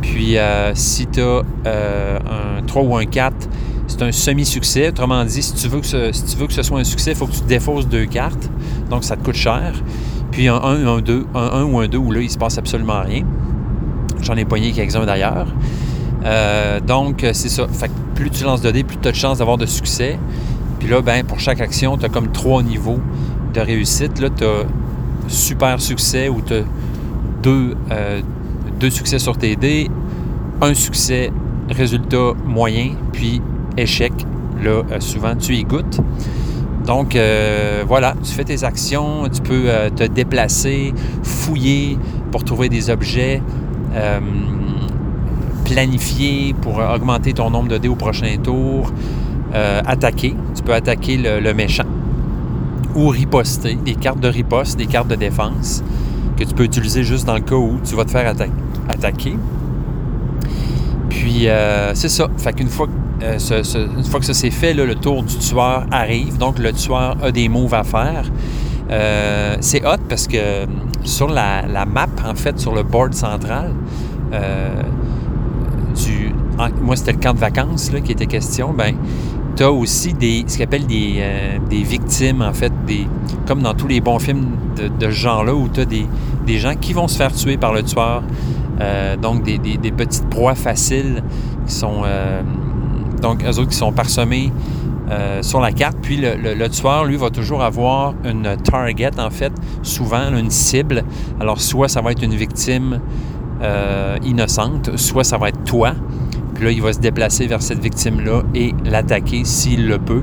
[0.00, 0.36] Puis,
[0.74, 3.48] si tu as un 3 ou un 4,
[3.96, 4.88] c'est un semi-succès.
[4.88, 7.12] Autrement dit, si tu, veux que ce, si tu veux que ce soit un succès,
[7.12, 8.50] il faut que tu défausses deux cartes.
[8.90, 9.72] Donc, ça te coûte cher.
[10.32, 12.58] Puis un 1 un 2, un 1 ou un 2 où là, il se passe
[12.58, 13.22] absolument rien.
[14.20, 15.46] J'en ai poigné quelques-uns d'ailleurs.
[16.24, 17.68] Euh, donc, c'est ça.
[17.68, 20.18] Fait que plus tu lances de dés, plus tu as de chances d'avoir de succès.
[20.80, 22.98] Puis là, ben, pour chaque action, tu as comme trois niveaux
[23.52, 24.18] de réussite.
[24.18, 24.64] Là, tu as
[25.28, 26.62] super succès où tu as
[27.44, 28.20] deux, euh,
[28.80, 29.88] deux succès sur tes dés,
[30.60, 31.30] un succès,
[31.70, 33.40] résultat moyen, puis
[33.76, 34.12] échec,
[34.62, 36.00] là, euh, souvent, tu y goûtes.
[36.86, 41.98] Donc, euh, voilà, tu fais tes actions, tu peux euh, te déplacer, fouiller
[42.30, 43.42] pour trouver des objets,
[45.64, 48.92] planifier pour augmenter ton nombre de dés au prochain tour,
[49.52, 50.34] attaquer.
[50.56, 51.84] Tu peux attaquer le, méchant
[52.96, 55.84] ou riposter, des cartes de riposte, des cartes de défense
[56.36, 58.34] que tu peux utiliser juste dans le cas où tu vas te faire
[58.88, 59.38] attaquer.
[61.08, 61.46] Puis,
[61.94, 62.26] c'est ça.
[62.36, 63.38] Fait qu'une fois que euh,
[63.96, 66.36] une fois que ça s'est fait, le tour du tueur arrive.
[66.38, 68.24] Donc, le tueur a des moves à faire.
[68.90, 70.66] Euh, c'est hot parce que euh,
[71.04, 73.72] sur la, map, en fait, sur le board central,
[76.82, 78.74] moi, c'était le camp de vacances là, qui était question.
[78.76, 78.94] Ben,
[79.56, 83.06] tu as aussi des, ce qu'on appelle des, victimes, en fait, des,
[83.46, 86.92] comme dans tous les bons films de, ce genre-là, où tu as des, gens qui
[86.92, 88.22] vont se faire tuer par le tueur.
[89.22, 89.58] donc, des,
[89.92, 91.22] petites proies faciles
[91.66, 92.02] qui sont
[93.24, 94.52] donc eux autres qui sont parsemés
[95.10, 95.96] euh, sur la carte.
[96.02, 101.02] Puis le, tueur, lui, va toujours avoir une target, en fait, souvent une cible.
[101.40, 103.00] Alors, soit ça va être une victime
[103.62, 105.92] euh, innocente, soit ça va être toi.
[106.54, 110.22] Puis là, il va se déplacer vers cette victime-là et l'attaquer s'il le peut.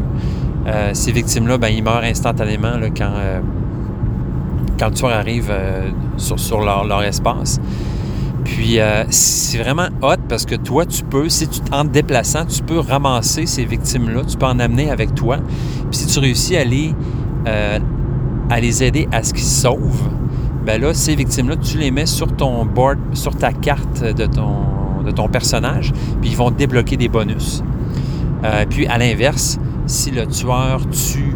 [0.67, 3.13] Euh, ces victimes-là, ben, ils meurent instantanément quand,
[4.77, 5.51] quand le tueur arrive
[6.17, 7.59] sur, leur, leur espace.
[8.51, 12.45] Puis euh, c'est vraiment hot parce que toi, tu peux, si tu en te déplaçant,
[12.45, 15.37] tu peux ramasser ces victimes-là, tu peux en amener avec toi.
[15.89, 16.93] Puis si tu réussis à les,
[17.47, 17.79] euh,
[18.51, 20.09] aider à ce qu'ils sauvent,
[20.65, 25.01] ben là, ces victimes-là, tu les mets sur ton board, sur ta carte de ton,
[25.05, 27.63] de ton personnage, puis ils vont débloquer des bonus.
[28.43, 31.35] Euh, puis à l'inverse, si le tueur tue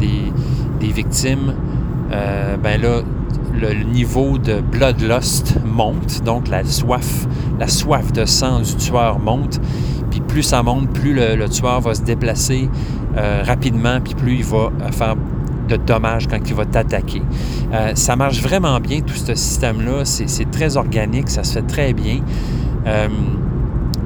[0.00, 0.32] des,
[0.80, 1.54] des, victimes,
[2.10, 3.02] ben là,
[3.54, 7.26] le niveau de bloodlust monte, donc la soif,
[7.58, 9.60] la soif de sang du tueur monte.
[10.10, 12.68] Puis plus ça monte, plus le, tueur va se déplacer
[13.16, 15.16] euh, rapidement, puis plus il va euh, faire
[15.68, 17.22] de dommages quand il va t'attaquer.
[17.72, 20.04] Euh, ça marche vraiment bien, tout ce système-là.
[20.04, 22.20] C'est très organique, ça se fait très bien.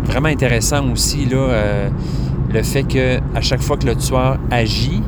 [0.05, 5.03] vraiment intéressant aussi, le fait que à chaque fois que le tueur agit,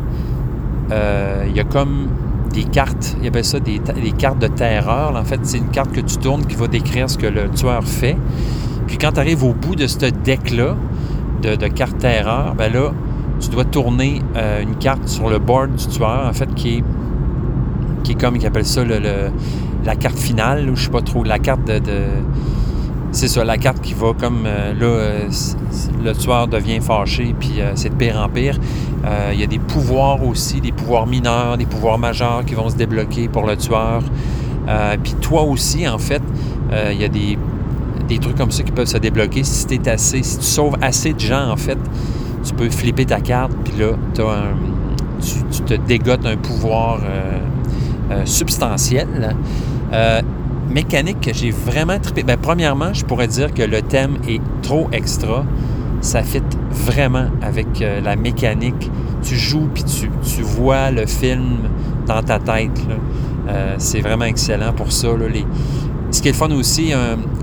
[0.91, 2.09] il y a comme
[2.53, 3.81] des cartes, il avait ça des,
[4.17, 5.15] cartes de terreur.
[5.17, 7.85] En fait, c'est une carte que tu tournes qui va décrire ce que le tueur
[7.85, 8.17] fait.
[8.87, 10.77] Puis quand tu arrives au bout de ce deck-là,
[11.43, 12.93] de, cartes terreur, ben là,
[13.41, 16.85] tu dois tourner euh, une carte sur le board du tueur, en fait, qui est,
[18.03, 19.01] qui est comme, ils appellent ça le,
[19.85, 21.81] la carte finale, ou je sais pas trop, la carte de
[23.11, 25.29] c'est ça, la carte qui va comme euh, là, euh,
[26.05, 28.59] le tueur devient fâché, puis c'est de pire en pire.
[29.33, 32.77] Il y a des pouvoirs aussi, des pouvoirs mineurs, des pouvoirs majeurs qui vont se
[32.77, 34.03] débloquer pour le tueur.
[35.03, 36.23] puis toi aussi, en fait,
[36.73, 39.43] Euh, il y a des, trucs comme ça qui peuvent se débloquer.
[39.45, 41.79] Si, t'es assez, si tu sauves assez de gens, en fait,
[42.45, 43.93] tu peux flipper ta carte, puis là,
[45.51, 47.39] tu, te dégotes un pouvoir euh,
[48.13, 49.37] euh, substantiel.
[50.71, 52.23] mécanique que j'ai vraiment trippé.
[52.23, 55.45] Ben, premièrement, je pourrais dire que le thème est trop extra.
[56.03, 58.91] Ça fit vraiment avec la mécanique.
[59.23, 61.59] Tu joues puis tu, tu, vois le film
[62.07, 62.81] dans ta tête.
[63.79, 65.09] c'est vraiment excellent pour ça.
[65.09, 65.29] Là.
[65.29, 65.45] Les,
[66.11, 66.93] ce qui est le fun aussi,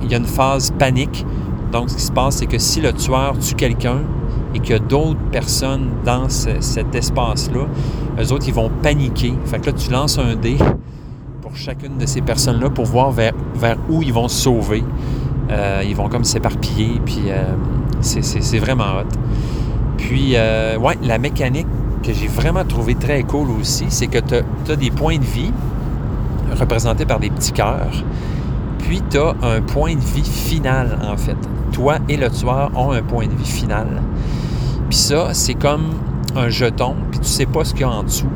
[0.03, 1.25] il y a une phase panique.
[1.71, 3.99] Donc, ce qui se passe, c'est que si le tueur tue quelqu'un
[4.53, 7.65] et qu'il y a d'autres personnes dans cet espace-là,
[8.19, 9.33] eux autres, ils vont paniquer.
[9.45, 10.57] Fait que là, tu lances un dé
[11.41, 14.83] pour chacune de ces personnes-là pour voir vers, vers où ils vont se sauver.
[15.51, 17.43] Euh, ils vont comme s'éparpiller, puis euh,
[18.05, 19.17] c'est vraiment hot.
[19.97, 21.67] Puis, euh, ouais, la mécanique
[22.03, 25.51] que j'ai vraiment trouvé très cool aussi, c'est que tu as, des points de vie
[26.57, 28.03] représentés par des petits cœurs.
[28.79, 31.37] Puis, tu as un point de vie final, en fait.
[31.71, 33.87] Toi et le tueur ont un point de vie final.
[34.89, 35.95] Puis ça, c'est comme
[36.35, 38.29] un jeton, puis tu sais pas ce qu'il y a en dessous.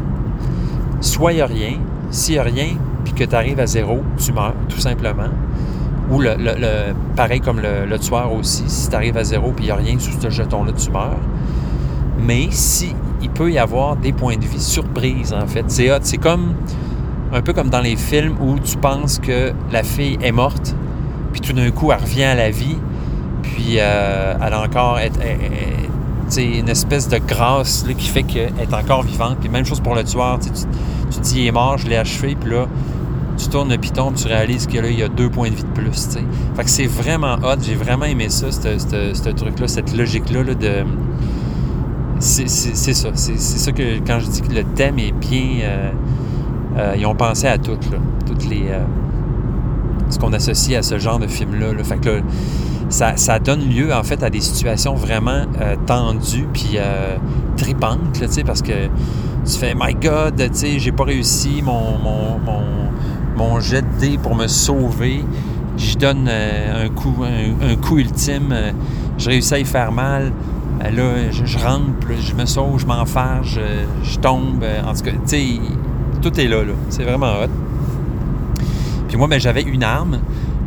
[1.02, 1.74] Soit il n'y a rien.
[2.12, 2.70] S'il n'y a rien,
[3.04, 5.30] puis que tu arrives à zéro, tu meurs, tout simplement.
[6.12, 6.36] Ou le,
[7.16, 10.00] pareil comme le, tueur aussi, si tu arrives à zéro, puis il n'y a rien
[10.00, 11.20] sous ce jeton-là, tu meurs.
[12.20, 15.66] Mais si il peut y avoir des points de vie surprise, en fait.
[15.68, 16.56] C'est C'est comme
[17.32, 20.76] un peu comme dans les films où tu penses que la fille est morte,
[21.32, 22.78] puis tout d'un coup, elle revient à la vie,
[23.44, 25.00] puis euh, elle a encore
[26.38, 29.38] une espèce de grâce qui fait qu'elle est encore vivante.
[29.40, 30.50] Puis même chose pour le tueur, tu,
[31.12, 32.66] tu dis il est mort, je l'ai achevé, puis là,
[33.40, 35.64] tu tournes le piton, tu réalises que là, il y a deux points de vie
[35.64, 35.92] de plus.
[35.92, 36.24] T'sais.
[36.56, 40.86] Fait que c'est vraiment hot, j'ai vraiment aimé ça, ce truc-là, cette logique-là de.
[42.20, 43.10] C'est ça.
[43.14, 45.62] C'est ça que quand je dis que le thème est bien.
[45.64, 45.92] Euh,
[46.78, 47.98] euh, ils ont pensé à tout, là,
[48.28, 48.80] toutes les, euh,
[50.10, 51.72] ce qu'on associe à ce genre de film-là.
[51.84, 52.22] Fait que
[52.90, 55.46] ça, ça, donne lieu, en fait, à des situations vraiment
[55.88, 56.78] tendues puis
[57.58, 58.88] tripantes, parce que
[59.46, 62.62] tu fais «My God, tu j'ai pas réussi mon, mon, mon,
[63.40, 65.24] mon, jet de dé pour me sauver.
[65.78, 68.54] Je donne un, coup, un, coup ultime.
[69.18, 70.32] je réussis à y faire mal.
[70.82, 73.60] là, je, rentre, je me sauve, je m'enfarge,
[74.04, 74.64] je, je tombe.
[74.86, 75.60] En tout cas, tu sais
[76.22, 76.74] tout est là, là.
[76.90, 77.50] C'est vraiment hot.
[79.08, 80.20] Puis moi, ben, j'avais une arme,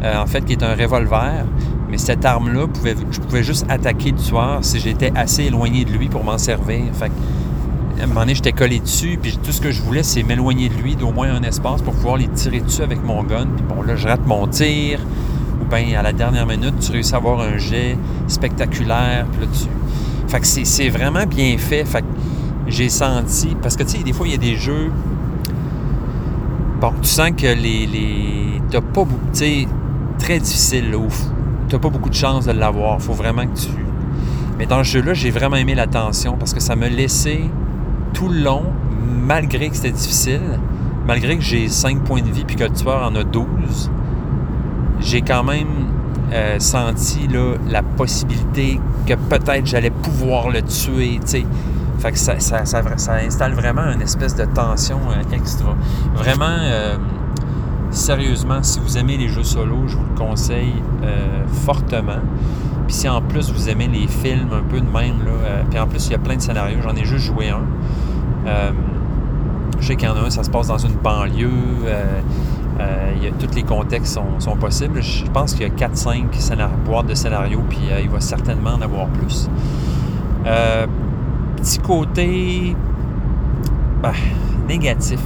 [0.03, 1.45] euh, en fait, qui est un revolver.
[1.91, 2.67] Mais cette arme-là,
[3.11, 6.85] je pouvais juste attaquer le tueur si j'étais assez éloigné de lui pour m'en servir.
[6.95, 7.13] Fait
[8.01, 10.69] à un moment donné, j'étais collé dessus, puis tout ce que je voulais, c'est m'éloigner
[10.69, 13.47] de lui d'au moins un espace pour pouvoir les tirer dessus avec mon gun.
[13.57, 15.01] Puis bon, là, je rate mon tir,
[15.61, 17.97] ou bien à la dernière minute, tu réussis à avoir un jet
[18.29, 19.69] spectaculaire, puis là, tu...
[20.29, 21.85] Fait que c'est vraiment bien fait.
[21.85, 22.07] Fait que
[22.67, 23.55] j'ai senti...
[23.61, 24.91] Parce que, tu sais, des fois, il y a des jeux
[26.83, 27.87] Bon, tu sens que les.
[27.87, 29.21] les t'as pas beaucoup.
[29.33, 29.69] Tu sais,
[30.19, 30.99] très difficile, là.
[31.69, 33.01] T'as pas beaucoup de chance de l'avoir.
[33.01, 33.69] Faut vraiment que tu.
[34.59, 37.43] Mais dans ce jeu-là, j'ai vraiment aimé la tension parce que ça me laissait
[38.13, 38.65] tout le long,
[39.25, 40.59] malgré que c'était difficile,
[41.07, 43.91] malgré que j'ai 5 points de vie puis que le tueur en a 12,
[45.01, 45.89] j'ai quand même
[46.33, 51.21] euh, senti là, la possibilité que peut-être j'allais pouvoir le tuer.
[51.99, 55.77] Fait que ça, ça, ça, installe vraiment une espèce de tension euh, extra.
[56.15, 56.97] Vraiment, euh,
[57.91, 60.75] sérieusement, si vous aimez les jeux solo, je vous le conseille
[61.67, 62.21] fortement.
[62.87, 65.87] Puis si en plus vous aimez les films un peu de même, là, puis en
[65.87, 67.61] plus il y a plein de scénarios, j'en ai juste joué un.
[68.45, 71.51] Je sais qu'il y en a un, ça se passe dans une banlieue.
[73.23, 75.03] y a, tous les contextes sont, sont possibles.
[75.03, 76.25] Je pense qu'il y a 4-5
[76.85, 79.49] boîtes de scénarios, puis il va certainement en avoir plus
[81.63, 82.77] petit côté
[84.03, 84.13] ben,
[84.69, 85.21] négatif,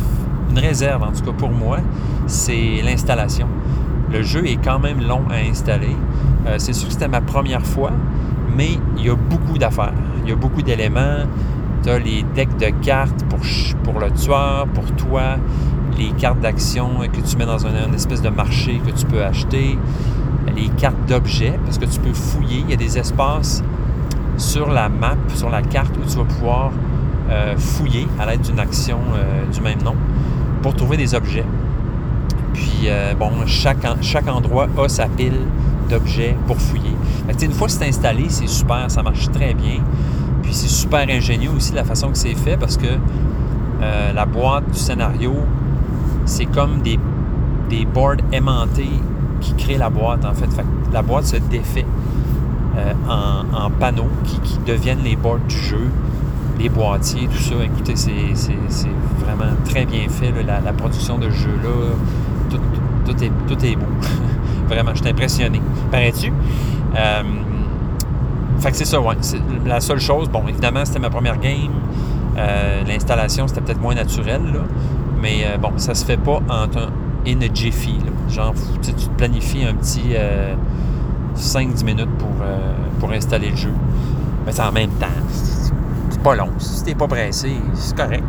[0.51, 1.79] une réserve en tout cas pour moi,
[2.27, 3.49] c'est l'installation.
[4.13, 5.97] Le jeu est quand même long à installer.
[6.47, 7.91] Euh, c'est sûr que c'était ma première fois,
[8.55, 9.95] mais il y a beaucoup d'affaires.
[10.25, 11.25] Il y a beaucoup d'éléments.
[11.87, 13.25] Tu as les decks de cartes
[13.85, 15.37] pour, le tueur, pour toi,
[15.97, 19.79] les cartes d'action que tu mets dans un, espèce de marché que tu peux acheter,
[20.57, 22.65] les cartes d'objets, parce que tu peux fouiller.
[22.65, 23.63] Il y a des espaces
[24.37, 26.73] sur la map, sur la carte où tu vas pouvoir
[27.31, 29.95] euh, fouiller à l'aide d'une action euh, du même nom
[30.63, 31.47] pour trouver des objets.
[32.53, 35.39] Puis, euh, bon, chaque, chaque endroit a sa pile
[35.89, 36.97] d'objets pour fouiller.
[37.41, 39.85] une fois que c'est installé, c'est super, ça marche très bien.
[40.47, 42.87] Puis c'est super ingénieux aussi la façon que c'est fait parce que
[44.15, 45.35] la boîte du scénario,
[46.25, 46.99] c'est comme des,
[47.69, 49.01] des boards aimantés
[49.41, 50.49] qui créent la boîte en fait.
[50.93, 51.85] la boîte se défait
[52.77, 52.93] euh,
[53.55, 55.89] en, panneaux qui, deviennent les boards du jeu,
[56.59, 57.55] les boîtiers, tout ça.
[57.65, 58.89] Écoutez, c'est
[59.25, 61.71] vraiment très bien fait, la, production de ce jeu-là.
[63.05, 63.87] Tout, est, tout est beau.
[64.69, 65.61] Vraiment, je suis impressionné.
[65.91, 66.33] Parais-tu?
[66.97, 67.23] Euh,
[68.59, 69.15] fait que c'est ça, ouais.
[69.65, 71.73] La seule chose, bon, évidemment, c'était ma première game.
[72.37, 74.61] Euh, l'installation, c'était peut-être moins naturel, là.
[75.21, 76.91] Mais euh, bon, ça se fait pas en un
[77.27, 77.99] in a jiffy.
[77.99, 78.13] Là.
[78.29, 80.15] Genre, tu, te planifies un petit
[81.37, 82.31] 5-10 minutes pour,
[83.01, 83.73] pour installer le jeu.
[84.45, 85.07] Mais c'est en même temps.
[86.11, 86.51] C'est pas long.
[86.59, 88.25] Si t'es pas pressé, c'est correct.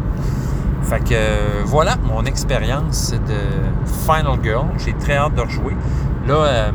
[0.82, 4.68] Fait que voilà mon expérience de Final Girl.
[4.84, 5.76] J'ai très hâte de rejouer.
[6.28, 6.72] Là,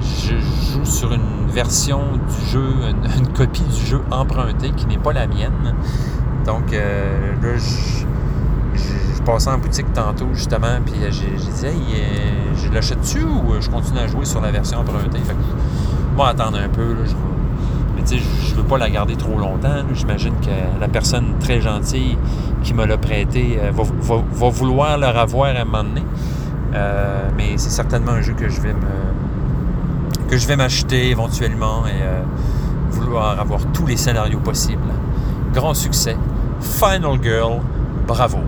[0.00, 2.68] je joue sur une version du jeu,
[3.16, 5.74] une, copie du jeu emprunté qui n'est pas la mienne.
[6.44, 12.54] Donc euh, là, je, je, passais en boutique tantôt justement, puis j'ai dit, hey, euh,
[12.62, 15.18] je l'achète-tu ou je continue à jouer sur la version empruntée?
[15.18, 16.92] Fait attendre un peu.
[16.92, 17.14] Là, je
[18.08, 19.82] je veux pas la garder trop longtemps.
[19.92, 22.16] J'imagine que la personne très gentille
[22.62, 26.02] qui me l'a prêté euh, va, vouloir le revoir à un moment donné.
[27.36, 29.15] mais c'est certainement un jeu que je vais me
[30.28, 32.22] que je vais m'acheter éventuellement et euh,
[32.90, 34.92] vouloir avoir tous les scénarios possibles.
[35.52, 36.16] Grand succès.
[36.60, 37.60] Final Girl,
[38.06, 38.38] bravo.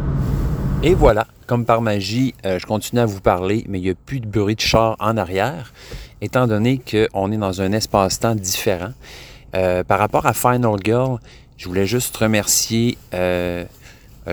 [0.82, 3.94] Et voilà, comme par magie, euh, je continue à vous parler, mais il n'y a
[3.94, 5.72] plus de bruit de char en arrière,
[6.20, 8.92] étant donné qu'on est dans un espace-temps différent.
[9.54, 11.18] Euh, par rapport à Final Girl,
[11.56, 12.98] je voulais juste remercier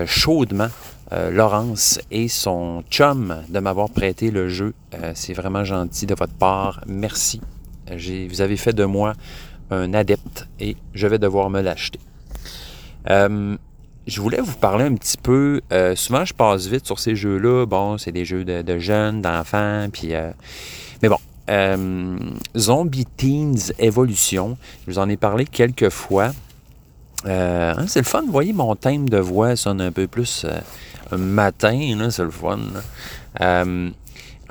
[0.04, 0.68] chaudement
[1.12, 4.74] euh, Laurence et son chum de m'avoir prêté le jeu.
[4.94, 6.82] Euh, c'est vraiment gentil de votre part.
[6.86, 7.40] Merci.
[7.88, 9.12] Vous avez fait de moi
[9.70, 12.00] un adepte et je vais devoir me l'acheter.
[13.08, 13.56] Euh,
[14.08, 15.60] je voulais vous parler un petit peu.
[15.94, 17.66] souvent, je passe vite sur ces jeux-là.
[17.66, 20.12] Bon, c'est des jeux de, jeunes, d'enfants, puis.
[21.02, 21.18] mais bon,
[22.56, 26.32] Zombie Teens Evolution, je vous en ai parlé quelques fois.
[27.26, 30.46] Hein, c'est le fun, vous voyez, mon thème de voix sonne un peu plus
[31.12, 32.58] matin, c'est le fun.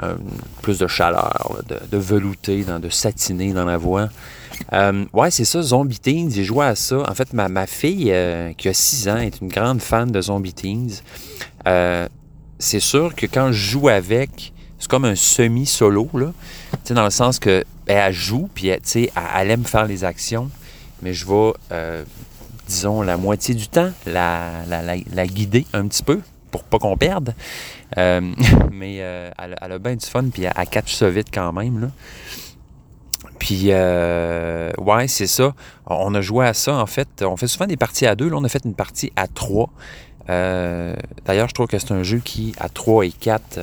[0.04, 0.16] Euh,
[0.62, 4.10] plus de chaleur, de, velouté, de satiné dans la voix.
[4.74, 6.30] Euh, ouais, c'est ça, Zombie Teens.
[6.32, 7.10] J'ai joué à ça.
[7.10, 10.20] En fait, ma, ma fille, euh, qui a 6 ans, est une grande fan de
[10.20, 11.02] Zombie Teens.
[12.60, 16.34] c'est sûr que quand je joue avec, c'est comme un semi-solo, là.
[16.90, 18.82] dans le sens que ben, elle joue, puis elle,
[19.36, 20.50] elle aime faire les actions,
[21.02, 21.54] mais je vais,
[22.68, 26.22] disons, la moitié du temps, la, la guider un petit peu
[26.56, 27.34] pour pas qu'on perde.
[27.98, 28.22] Euh,
[28.72, 31.82] mais euh, elle, a bien du fun, puis elle, catch ça vite quand même.
[31.82, 31.88] Là.
[33.40, 35.54] Puis, euh, ouais, c'est ça.
[35.86, 37.22] On a joué à ça, en fait.
[37.22, 38.30] On fait souvent des parties à deux.
[38.30, 39.70] Là, on a fait une partie à trois.
[40.28, 43.60] D'ailleurs, je trouve que c'est un jeu qui, à trois et quatre,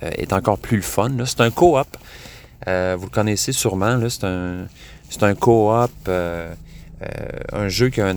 [0.00, 1.10] est encore plus le fun.
[1.26, 1.88] C'est un co-op.
[2.66, 2.70] vous
[3.04, 3.98] le connaissez sûrement.
[4.08, 4.66] C'est un,
[5.20, 5.90] un co-op.
[7.52, 8.14] Un jeu qui a un,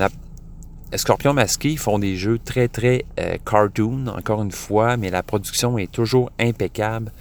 [0.96, 5.78] Scorpion Masqué font des jeux très, très euh, cartoon, encore une fois, mais la production
[5.78, 7.12] est toujours impeccable.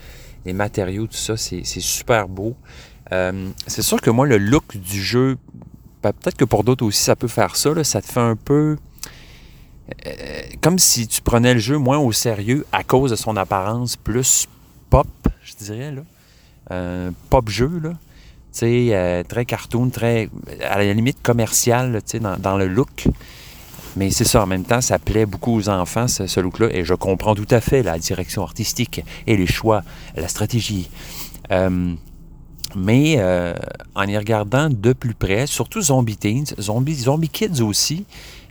[0.44, 2.54] Les matériaux, tout ça, c'est super beau.
[3.12, 5.36] Euh, c'est sûr que moi, le look du jeu,
[6.02, 7.82] ben, peut-être que pour d'autres aussi, ça peut faire ça.
[7.82, 8.76] ça te fait un peu.
[10.06, 13.96] Euh, comme si tu prenais le jeu moins au sérieux à cause de son apparence
[13.96, 14.46] plus
[14.90, 15.08] pop,
[15.42, 15.92] je dirais.
[15.92, 17.10] Là.
[17.30, 17.94] pop jeu, là.
[18.58, 20.28] Sais, très cartoon, très
[20.62, 23.06] à la limite commercial dans, dans le look.
[23.96, 26.92] Mais c'est ça, en même temps, ça plaît beaucoup aux enfants, ce, look-là, et je
[26.92, 29.82] comprends tout à fait la direction artistique et les choix,
[30.14, 30.90] la stratégie.
[31.50, 31.94] Euh,
[32.74, 33.54] mais euh,
[33.94, 38.04] en y regardant de plus près, surtout Zombie Teens, Zombie, Kids aussi,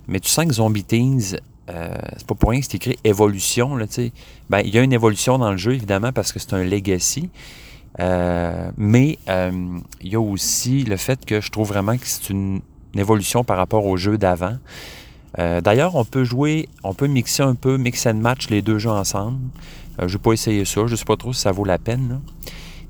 [0.07, 1.37] mais tu sens que Zombie Teens,
[1.69, 3.75] euh, c'est pas pour rien que c'est écrit évolution.
[3.75, 3.85] Là,
[4.49, 7.29] ben, il y a une évolution dans le jeu, évidemment, parce que c'est un legacy.
[7.99, 12.61] Mais il y a aussi le fait que je trouve vraiment que c'est une,
[12.99, 14.57] évolution par rapport au jeu d'avant.
[15.39, 18.79] Euh, d'ailleurs, on peut jouer, on peut mixer un peu, mix and match les deux
[18.79, 19.39] jeux ensemble.
[19.99, 21.77] Euh, je n'ai pas essayé ça, je ne sais pas trop si ça vaut la
[21.77, 22.21] peine.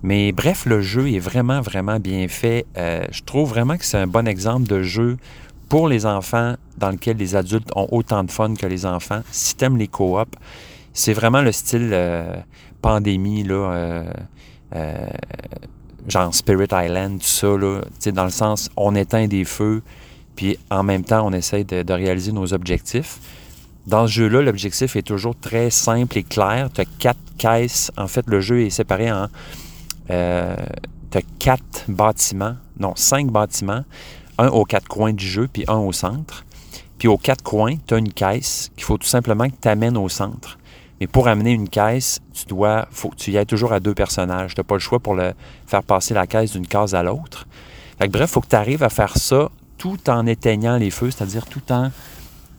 [0.03, 2.65] Mais bref, le jeu est vraiment, vraiment bien fait.
[2.77, 5.17] Euh, je trouve vraiment que c'est un bon exemple de jeu
[5.69, 9.21] pour les enfants dans lequel les adultes ont autant de fun que les enfants.
[9.31, 10.35] Si tu aimes les coop,
[10.93, 11.97] c'est vraiment le style
[12.83, 14.03] pandémie, là,
[16.08, 17.48] genre Spirit Island, tout ça,
[18.12, 19.82] dans le sens on éteint des feux,
[20.36, 23.19] puis en même temps, on essaye de, réaliser nos objectifs.
[23.88, 26.69] Dans ce jeu-là, l'objectif est toujours très simple et clair.
[26.73, 27.92] Tu as quatre caisses.
[27.98, 29.28] En fait, le jeu est séparé en.
[30.10, 30.56] Euh,
[31.12, 33.84] tu as quatre bâtiments, non, cinq bâtiments,
[34.38, 36.46] un aux quatre coins du jeu, puis un au centre.
[36.98, 39.98] Puis aux quatre coins, tu as une caisse qu'il faut tout simplement que tu amènes
[39.98, 40.58] au centre.
[41.00, 42.87] Mais pour amener une caisse, tu dois,
[43.17, 44.56] tu y ailles toujours à deux personnages.
[44.56, 45.17] Tu n'as pas le choix pour
[45.67, 47.48] faire passer la caisse d'une case à l'autre.
[48.00, 51.46] Bref, il faut que tu arrives à faire ça tout en éteignant les feux, c'est-à-dire
[51.46, 51.91] tout en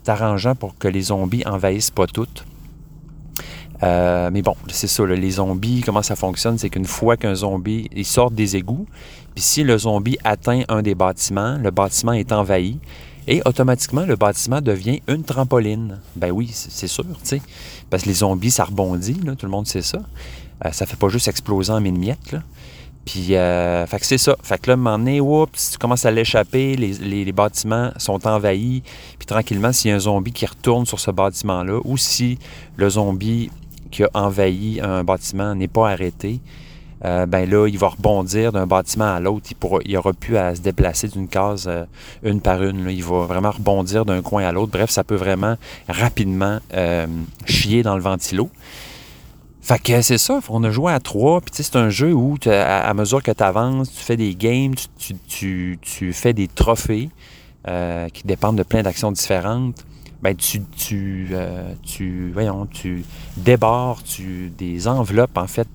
[0.05, 2.45] t'arrangeant pour que les zombies envahissent pas toutes.
[3.82, 7.91] Euh, mais bon, c'est ça, les zombies, comment ça fonctionne, c'est qu'une fois qu'un zombie,
[8.05, 8.87] sort des égouts,
[9.34, 12.78] puis si le zombie atteint un des bâtiments, le bâtiment est envahi,
[13.27, 15.99] et automatiquement, le bâtiment devient une trampoline.
[16.14, 17.43] Ben oui, c'est sûr, tu sais.
[17.91, 19.99] Parce que les zombies, ça rebondit, là, tout le monde sait ça.
[20.64, 22.43] Euh, ça fait pas juste exploser en mille miettes, là.
[23.05, 24.37] Puis, euh, fait que c'est ça.
[24.43, 27.93] Fait que là, à un moment donné, oups, tu commences à l'échapper, les- les bâtiments
[27.99, 28.83] sont envahis.
[29.16, 32.37] Puis tranquillement, s'il y a un zombie qui retourne sur ce bâtiment-là, ou si
[32.77, 33.51] le zombie
[33.93, 36.41] qui a envahi un bâtiment n'est pas arrêté,
[37.05, 39.47] euh, ben là, il va rebondir d'un bâtiment à l'autre.
[39.51, 41.84] Il pourra, il aura plus à se déplacer d'une case euh,
[42.22, 42.88] une par une.
[42.88, 44.72] Il va vraiment rebondir d'un coin à l'autre.
[44.72, 45.57] Bref, ça peut vraiment
[45.88, 47.07] rapidement euh,
[47.44, 48.51] chier dans le ventilo.
[49.61, 52.94] Fait que c'est ça, on a joué à trois, puis c'est un jeu où à,
[52.94, 54.74] mesure que tu avances, tu fais des games,
[55.26, 55.78] tu,
[56.12, 57.11] fais des trophées
[58.12, 59.84] qui dépendent de plein d'actions différentes.
[60.23, 63.05] Ben, tu, tu, euh, tu, voyons, tu
[63.37, 65.69] débarres tu, des enveloppes, en fait,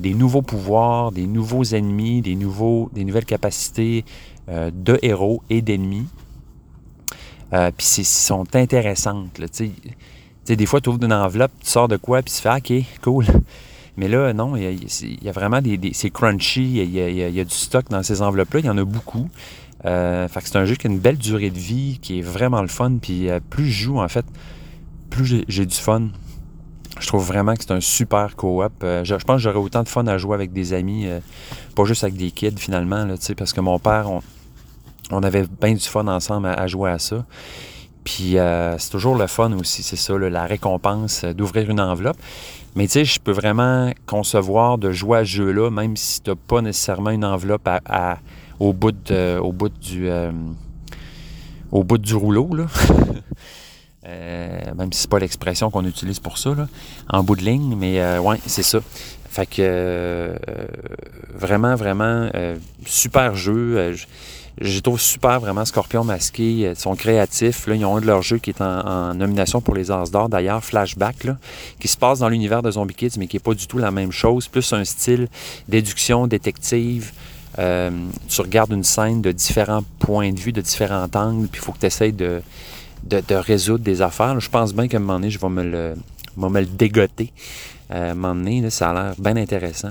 [0.00, 4.04] des nouveaux pouvoirs, des nouveaux ennemis, des, nouveaux, des nouvelles capacités
[4.48, 6.06] euh, de héros et d'ennemis.
[7.52, 9.40] Euh, puis c'est- sont intéressantes.
[10.46, 13.26] Des fois, tu ouvres une enveloppe, tu sors de quoi, puis tu fais OK, cool.
[13.96, 14.64] Mais là, non, il
[15.22, 15.76] y a, vraiment des.
[15.76, 18.76] des- c'est crunchy, il y y a du stock dans ces enveloppes-là, il y en
[18.76, 19.28] a beaucoup.
[19.86, 22.22] Euh, fait que c'est un jeu qui a une belle durée de vie, qui est
[22.22, 22.98] vraiment le fun.
[23.00, 24.24] Puis euh, plus je joue, en fait,
[25.10, 26.08] plus j'ai- du fun.
[27.00, 28.72] Je trouve vraiment que c'est un super co-op.
[28.82, 31.06] Euh, je, pense que j'aurais autant de fun à jouer avec des amis,
[31.74, 33.06] pas juste avec des kids finalement,
[33.36, 34.22] parce que mon père, on,
[35.10, 37.24] on avait bien du fun ensemble à, jouer à ça.
[38.04, 38.36] Puis
[38.78, 42.18] c'est toujours le fun aussi, c'est ça, la récompense d'ouvrir une enveloppe.
[42.76, 46.30] Mais tu sais, je peux vraiment concevoir de jouer à ce jeu-là, même si tu
[46.30, 48.18] n'as pas nécessairement une enveloppe à-
[48.60, 50.30] au, bout au bout du euh,
[51.72, 52.54] au bout du rouleau.
[52.54, 52.66] Là.
[54.06, 56.68] Euh, même si c'est pas l'expression qu'on utilise pour ça, là,
[57.08, 58.80] en bout de ligne, mais euh, ouais, c'est ça.
[59.30, 60.36] Fait que euh,
[61.34, 62.28] vraiment, vraiment
[62.84, 63.92] super jeu.
[63.94, 64.04] Je-
[64.60, 66.50] je trouve super vraiment Scorpion Masqué.
[66.70, 67.66] Ils sont créatifs.
[67.66, 70.10] Là, ils ont un de leurs jeux qui est en, en nomination pour les As
[70.12, 71.38] d'or d'ailleurs, Flashback, là,
[71.80, 73.90] qui se passe dans l'univers de Zombie Kids, mais qui n'est pas du tout la
[73.90, 74.46] même chose.
[74.46, 75.28] Plus un style
[75.68, 77.10] déduction détective.
[77.58, 77.90] Euh,
[78.28, 81.72] tu regardes une scène de différents points de vue, de différents angles, puis il faut
[81.72, 82.42] que tu essayes de,
[83.04, 84.38] de, résoudre des affaires.
[84.40, 85.94] Je pense bien qu'à un moment donné, je vais me le,
[86.36, 87.32] vais me le dégoter.
[87.90, 89.90] Euh, à un moment donné, ça a l'air bien intéressant.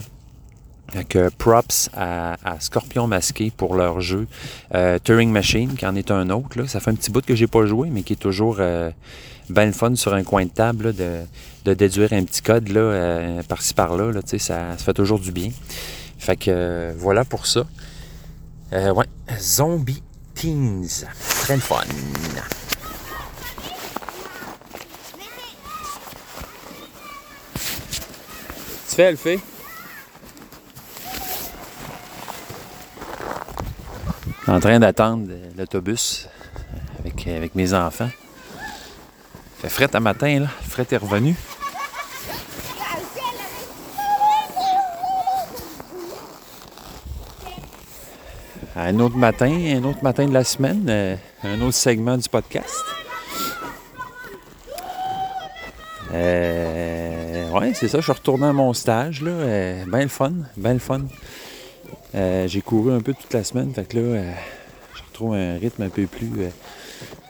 [1.09, 4.27] Que props à, Scorpion Masqué pour leur jeu.
[4.75, 6.65] Euh, Turing Machine, qui en est un autre.
[6.65, 8.91] Ça fait un petit bout que j'ai pas joué, mais qui est toujours euh,
[9.49, 11.21] bien le fun sur un coin de table de,
[11.65, 12.69] de déduire un petit code
[13.47, 14.11] par-ci par-là.
[14.25, 15.49] Ça, ça fait toujours du bien.
[16.23, 17.65] Fait que euh, voilà pour ça.
[18.71, 19.07] Euh, ouais,
[19.37, 20.01] Zombie
[20.33, 21.05] Teens.
[21.41, 21.83] Très le fun.
[28.87, 29.41] Tu fais, elle fait?
[34.47, 36.29] En train d'attendre l'autobus
[36.99, 38.09] avec, avec mes enfants.
[39.57, 40.47] Fait fret à matin, là.
[40.69, 41.35] Fret est revenu.
[48.75, 52.75] Un autre matin, un autre matin de la semaine, euh, un autre segment du podcast.
[56.11, 59.85] Euh, ouais, c'est ça, je suis retourné à mon stage, là.
[59.85, 61.01] Ben le fun, ben le fun.
[62.15, 64.23] Euh, j'ai couru un peu toute la semaine, fait que là,
[64.95, 66.31] je retrouve un rythme un peu plus,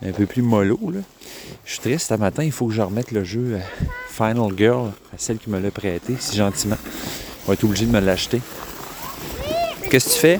[0.01, 1.01] un peu plus mollo, là.
[1.65, 3.59] Je suis triste, ce matin, il faut que je remette le jeu
[4.09, 6.77] Final Girl à celle qui me l'a prêté, si gentiment.
[7.43, 8.39] On va être obligé de me l'acheter.
[9.89, 10.39] Qu'est-ce que tu fais?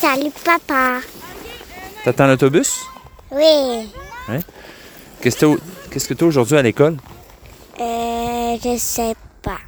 [0.00, 1.00] Salut papa.
[2.04, 2.84] T'attends l'autobus?
[3.30, 3.90] Oui.
[5.20, 6.96] Qu'est-ce que t'as- qu'est-ce que tu as aujourd'hui à l'école?
[7.80, 9.58] Euh, je sais pas.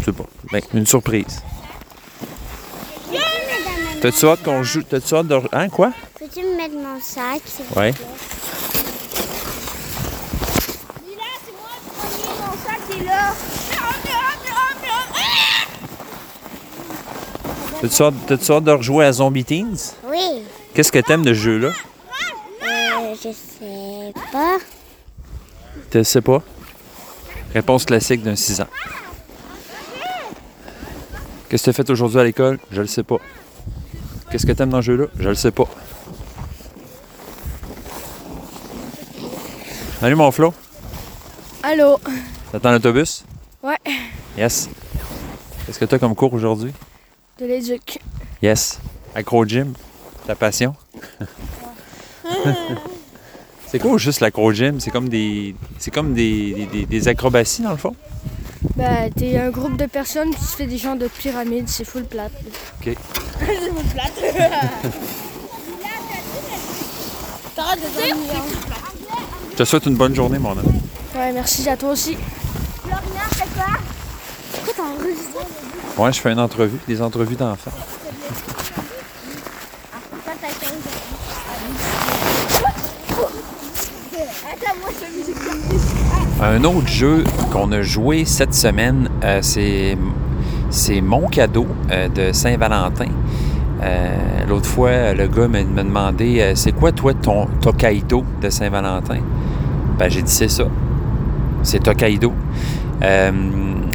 [0.00, 0.24] Je sais pas.
[0.52, 1.42] Ben, une surprise.
[4.00, 4.82] T'as-tu hâte qu'on joue?
[4.82, 5.40] T'as-tu hâte de.
[5.52, 5.92] Hein, quoi?
[6.18, 7.40] Peux-tu me mettre mon sac?
[7.46, 7.92] s'il te Ouais.
[7.92, 8.04] plaît?
[11.06, 13.32] Lila, c'est moi le premier, mon sac est là.
[17.80, 19.94] T'as-tu hâte, t'as-tu hâte de rejouer à Zombie Teens?
[20.04, 20.42] Oui.
[20.74, 21.68] Qu'est-ce que t'aimes de ce jeu-là?
[21.68, 24.58] Euh, je sais pas.
[25.90, 26.42] Tu sais pas?
[27.54, 28.66] Réponse classique d'un 6 ans.
[31.48, 32.58] Qu'est-ce que tu as fait aujourd'hui à l'école?
[32.72, 33.18] Je le sais pas.
[34.30, 35.06] Qu'est-ce que t'aimes dans ce jeu-là?
[35.18, 35.64] Je le sais pas.
[40.00, 40.52] Salut mon Flo?
[41.62, 41.98] Allô?
[42.52, 43.24] T'attends l'autobus?
[43.62, 43.78] Ouais.
[44.36, 44.68] Yes.
[45.64, 46.72] Qu'est-ce que t'as comme cours aujourd'hui?
[47.38, 47.98] De l'éduc.
[48.42, 48.78] Yes.
[49.14, 49.74] Acro gym.
[50.26, 50.74] Ta passion?
[53.70, 54.80] C'est quoi juste l'acro-gym?
[54.80, 55.54] C'est comme des.
[55.78, 57.94] C'est comme des, des- acrobaties dans le fond?
[58.76, 62.04] Bah, t'es un groupe de personnes qui se fait des genres de pyramides, c'est full
[62.04, 62.32] plate.
[62.80, 62.94] OK.
[63.46, 64.12] C'est mon plate.
[67.56, 68.16] Dormir.
[69.52, 70.80] Je te souhaite une bonne journée, mon homme.
[71.14, 72.16] Ouais, merci à toi aussi.
[72.82, 73.00] Florian,
[73.32, 73.66] c'est quoi?
[74.64, 77.70] Pourquoi Ouais, je fais une entrevue, des entrevues d'enfants.
[80.10, 80.70] Pourquoi t'as 15
[84.52, 85.36] Attends, moi je fais musique.
[86.40, 89.96] Un autre jeu qu'on a joué cette semaine, euh, c'est,
[90.70, 93.08] c'est mon cadeau euh, de Saint-Valentin.
[93.82, 94.16] Euh,
[94.48, 99.18] l'autre fois, le gars me demandait euh, c'est quoi toi ton Tokaido de Saint-Valentin?
[99.98, 100.64] Ben j'ai dit c'est ça.
[101.64, 102.32] C'est Tokaido.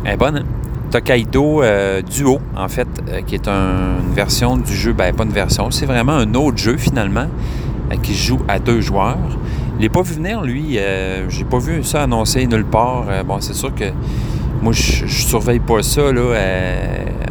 [0.05, 0.43] Elle est bonne?
[0.91, 5.23] Tokaido euh, Duo, en fait, euh, qui est un- une version du jeu, ben pas
[5.23, 7.25] une version, c'est vraiment un autre jeu finalement,
[7.91, 9.17] euh, qui joue à deux joueurs.
[9.77, 10.77] Je l'ai pas vu venir, lui.
[10.77, 13.05] Euh, J'ai pas vu ça annoncé nulle part.
[13.25, 13.85] Bon, c'est sûr que
[14.61, 16.35] moi, je, surveille pas ça, là,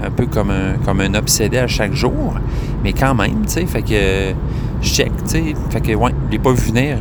[0.04, 2.34] un peu comme un, comme un obsédé à chaque jour.
[2.82, 4.34] Mais quand même, tu sais, fait que
[4.82, 5.44] je check, tu sais.
[5.70, 6.98] Fait que, ouais, je l'ai pas vu venir.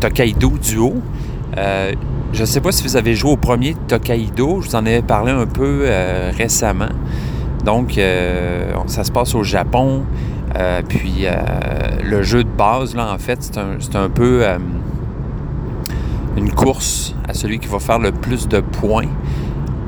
[0.00, 0.94] Tokaido Duo.
[2.32, 4.60] Je sais pas si vous avez joué au premier Tokaido.
[4.60, 6.88] Je vous en avais parlé un peu euh, récemment.
[7.64, 10.02] Donc, euh, ça se passe au Japon.
[10.56, 11.26] Euh, puis,
[12.04, 14.44] le jeu de base, là, en fait, c'est un, un peu
[16.36, 19.08] une course à celui qui va faire le plus de points.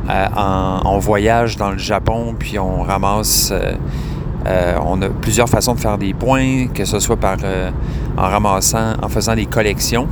[0.08, 3.52] En, on voyage dans le Japon, puis on ramasse.
[4.46, 7.36] on a plusieurs façons de faire des points, que ce soit par
[8.16, 10.08] en ramassant, en faisant des collections,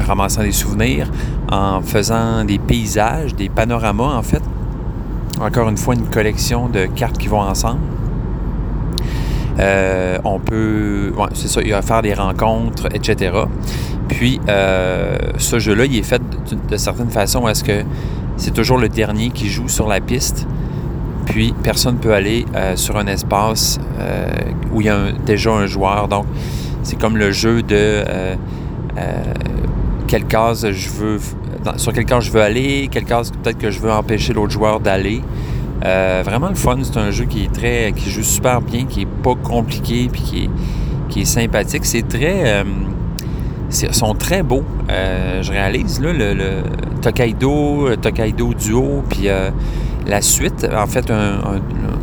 [0.00, 1.10] ramassant des souvenirs,
[1.50, 4.42] en faisant des paysages, des panoramas en fait.
[5.40, 7.80] Encore une fois, une collection de cartes qui vont ensemble.
[9.58, 13.32] Euh, on peut, c'est ça, il va faire des rencontres, etc.
[14.08, 17.84] Puis, euh, ce jeu-là, il est fait de, de certaine façon à ce que
[18.36, 20.46] c'est toujours le dernier qui joue sur la piste?
[21.26, 23.78] Puis, personne ne peut aller euh, sur un espace
[24.72, 26.08] où il y a déjà un joueur.
[26.08, 26.24] Donc,
[26.82, 28.02] c'est comme le jeu de
[30.10, 31.18] quelle case je veux,
[31.76, 34.80] sur quelle case je veux aller, quelle case peut-être que je veux empêcher l'autre joueur
[34.80, 35.22] d'aller.
[35.84, 39.02] Euh, vraiment le fun, c'est un jeu qui est très, qui joue super bien, qui
[39.02, 40.50] est pas compliqué, puis qui est,
[41.08, 41.84] qui est sympathique.
[41.84, 42.64] C'est très, euh,
[43.68, 44.64] c'est- sont très beaux.
[44.90, 46.50] Euh, je réalise là le, le
[47.00, 49.50] Tokaido, Tokaido Duo, puis euh,
[50.08, 51.10] la suite, en fait,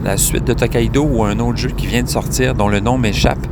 [0.06, 2.98] la suite de Tokaido ou un autre jeu qui vient de sortir, dont le nom
[2.98, 3.46] m'échappe.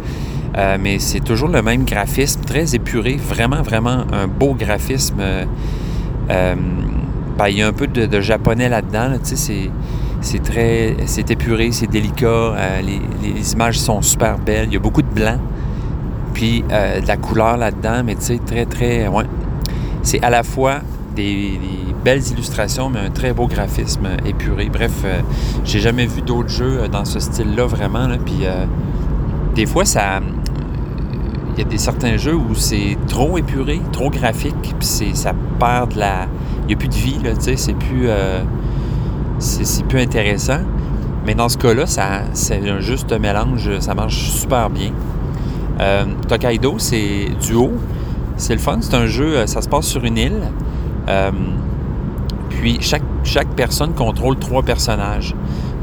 [0.57, 5.17] Euh, mais c'est toujours le même graphisme, très épuré, vraiment, vraiment un beau graphisme.
[5.19, 5.45] Euh,
[6.29, 6.55] euh,
[7.37, 9.69] ben, il y a un peu de, japonais là-dedans, là, c'est,
[10.21, 15.01] c'est très, c'est épuré, c'est délicat, les, images sont super belles, il y a beaucoup
[15.01, 15.37] de blanc,
[16.33, 19.25] puis de la couleur là-dedans, mais tu sais, très, très, ouais.
[20.01, 20.79] C'est à la fois
[21.13, 24.69] des, des belles illustrations, mais un très beau graphisme épuré.
[24.71, 25.03] Bref,
[25.65, 28.45] j'ai jamais vu d'autres jeux dans ce style-là, vraiment, là, puis
[29.55, 30.21] des fois, ça...
[31.55, 35.93] Il y a des certains jeux où c'est trop épuré, trop graphique, puis ça perd
[35.93, 36.27] de la...
[36.63, 38.07] Il n'y a plus de vie, tu sais, c'est plus...
[38.07, 38.43] euh,
[39.87, 40.59] plus intéressant.
[41.25, 41.85] Mais dans ce cas-là,
[42.33, 44.91] c'est un juste mélange, ça marche super bien.
[45.79, 47.71] Euh, Tokaido, c'est duo.
[48.37, 50.41] C'est le fun, c'est un jeu, euh, ça se passe sur une île.
[51.07, 51.31] Euh,
[52.49, 55.33] puis chaque, personne contrôle trois personnages.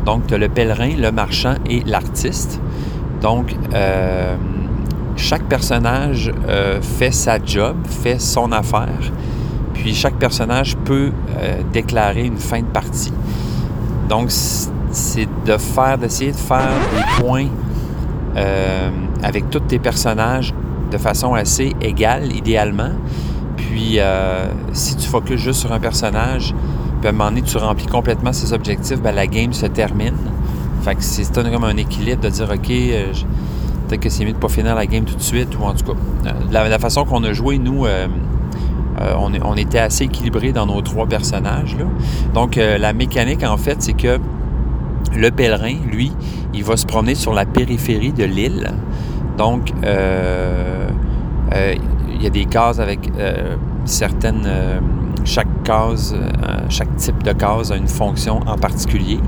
[0.04, 2.60] Donc, tu le pèlerin, le marchand et l'artiste.
[3.22, 3.54] Donc,
[5.22, 9.12] chaque personnage euh, fait sa job, fait son affaire.
[9.72, 13.12] Puis chaque personnage peut euh, déclarer une fin de partie.
[14.08, 17.46] Donc, c'est de faire, d'essayer de faire des points
[18.36, 18.90] euh,
[19.22, 20.52] avec tous tes personnages
[20.90, 22.90] de façon assez égale, idéalement.
[23.56, 23.98] Puis,
[24.72, 26.52] si tu focuses juste sur un personnage,
[27.00, 30.16] puis à un moment donné, tu remplis complètement ses objectifs, ben, la game se termine.
[30.82, 32.70] Fait que c'est comme un équilibre de dire, OK,
[33.92, 35.92] peut-être que c'est mieux de pas finir la game tout de suite, ou en tout
[35.92, 38.08] cas, euh, la, la façon qu'on a joué, nous, euh,
[39.00, 41.76] euh, on, était assez équilibrés dans nos trois personnages.
[41.76, 41.84] Là.
[42.32, 44.18] Donc, la mécanique, en fait, c'est que
[45.14, 46.12] le pèlerin, lui,
[46.54, 48.70] il va se promener sur la périphérie de l'île.
[49.36, 49.88] Donc, il
[52.22, 53.10] y a des cases avec
[53.84, 54.48] certaines...
[55.24, 56.14] chaque case,
[56.68, 59.20] chaque type de case a une fonction en particulier.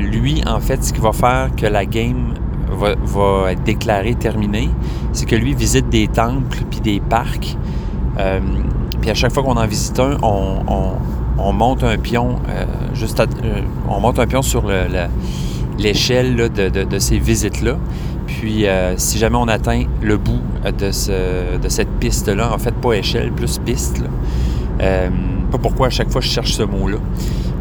[0.00, 2.34] Lui, en fait, ce qui va faire que la game
[2.72, 4.70] va, va être déclarée terminée,
[5.12, 7.56] c'est que lui visite des temples puis des parcs.
[8.18, 8.40] Euh,
[9.00, 10.92] puis à chaque fois qu'on en visite un, on, on-
[11.40, 12.64] on monte un pion euh,
[12.94, 14.64] juste euh, on monte un pion sur
[15.78, 17.76] l'échelle de, de- ces visites-là.
[18.26, 18.66] Puis,
[18.96, 20.40] si jamais on atteint le bout
[20.78, 24.02] de, ce- de cette piste-là, en fait, pas échelle, plus piste,
[24.78, 26.98] pas pourquoi à chaque fois je cherche ce mot-là.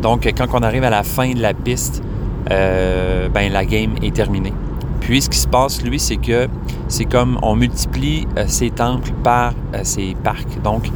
[0.01, 2.03] Donc, quand on arrive à la fin de la piste,
[2.51, 4.53] euh, ben, la game est terminée.
[4.99, 6.47] Puis, ce qui se passe, lui, c'est que
[6.87, 10.61] c'est comme on multiplie euh, ces temples par euh, ces parcs.
[10.63, 10.89] Donc,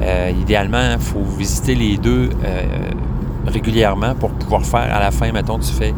[0.00, 2.62] euh, idéalement, il faut visiter les deux euh,
[3.46, 5.94] régulièrement pour pouvoir faire à la fin, mettons, tu fais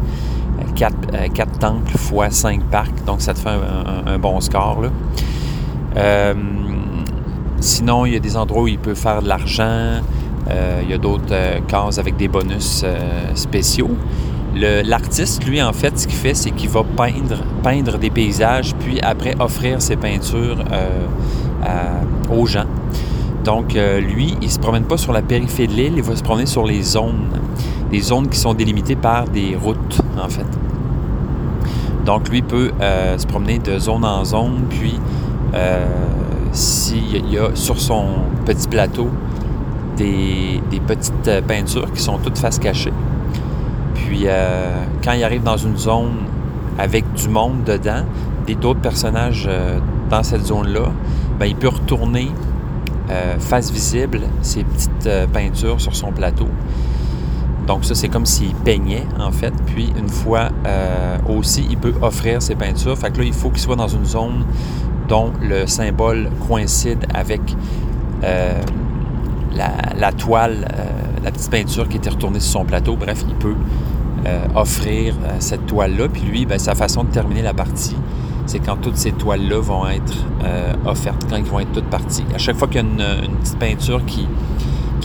[0.75, 3.57] 4, temples fois 5 parcs, donc ça te fait
[4.05, 4.83] un, bon score.
[5.95, 6.33] Euh,
[7.59, 10.01] sinon, il y a des endroits où il peut faire de l'argent,
[10.49, 13.91] Euh, il y a d'autres euh, cases avec des bonus euh, spéciaux.
[14.55, 19.01] L'artiste, lui, en fait, ce qu'il fait, c'est qu'il va peindre, peindre des paysages, puis
[19.01, 22.65] après offrir ses peintures euh, aux gens.
[23.43, 26.15] Donc, euh, lui, il ne se promène pas sur la périphérie de l'île, il va
[26.15, 27.27] se promener sur les zones.
[27.91, 30.45] Les zones qui sont délimitées par des routes, en fait.
[32.05, 34.99] Donc, lui peut euh, se promener de zone en zone, puis
[36.51, 38.05] s'il y a sur son
[38.45, 39.07] petit plateau
[39.95, 42.91] des, des petites peintures qui sont toutes face cachée.
[43.95, 46.13] Puis, euh, quand il arrive dans une zone
[46.77, 48.03] avec du monde dedans,
[48.47, 49.79] et d'autres personnages euh,
[50.09, 50.91] dans cette zone-là,
[51.39, 52.29] ben, il peut retourner
[53.09, 56.47] euh, face visible ces petites peintures sur son plateau.
[57.65, 59.53] Donc ça, c'est comme s'il peignait, en fait.
[59.65, 60.49] Puis une fois
[61.27, 62.95] aussi, il peut offrir ses peintures.
[62.95, 64.45] Fait que là, il faut qu'il soit dans une zone
[65.07, 67.41] dont le symbole coïncide avec
[69.55, 70.83] la, toile, euh,
[71.23, 72.95] la petite peinture qui était retournée sur son plateau.
[72.95, 73.55] Bref, il peut
[74.25, 76.07] euh, offrir euh, cette toile-là.
[76.09, 77.95] Puis lui, ben, sa façon de terminer la partie,
[78.45, 80.13] c'est quand toutes ces toiles-là vont être
[80.85, 82.25] offertes, quand ils vont être toutes parties.
[82.35, 84.27] À chaque fois qu'il y a une, petite peinture qui,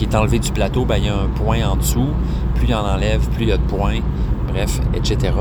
[0.01, 2.09] est enlevée du plateau, ben, il y a un point en dessous.
[2.55, 3.99] Plus il en enlève, plus il y a de points.
[4.47, 5.31] Bref, etc.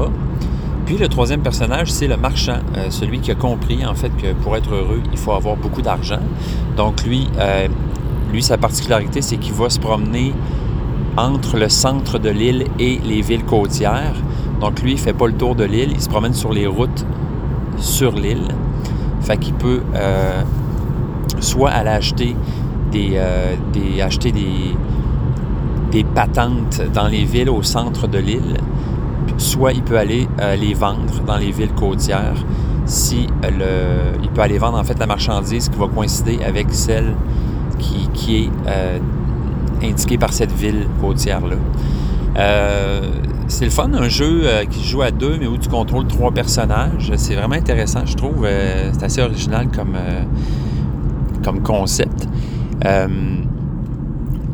[0.85, 2.59] Puis le troisième personnage, c'est le marchand,
[2.91, 6.19] celui qui a compris en fait que pour être heureux, il faut avoir beaucoup d'argent.
[6.77, 7.69] Donc lui, euh,
[8.31, 10.33] lui sa particularité, c'est qu'il va se promener
[11.16, 14.14] entre le centre de l'île et les villes côtières.
[14.61, 17.05] Donc lui, il fait pas le tour de l'île, il se promène sur les routes
[17.78, 18.49] sur l'île.
[19.20, 20.43] Fait qu'il peut euh,
[21.41, 22.37] soit aller acheter
[22.91, 23.55] des, euh,
[24.03, 28.57] acheter des, patentes dans les villes au centre de l'île,
[29.39, 32.45] soit il peut aller euh, les vendre dans les villes côtières.
[32.87, 37.14] Si il peut aller vendre en fait la marchandise qui va coïncider avec celle
[38.14, 38.99] qui, est euh,
[39.83, 41.57] indiquée par cette ville côtière-là.
[42.37, 43.01] Euh,
[43.49, 46.07] c'est le fun, un jeu euh, qui se joue à deux, mais où tu contrôles
[46.07, 47.12] trois personnages.
[47.16, 48.47] C'est vraiment intéressant, je trouve.
[48.93, 49.97] C'est assez original comme,
[51.43, 52.28] comme concept.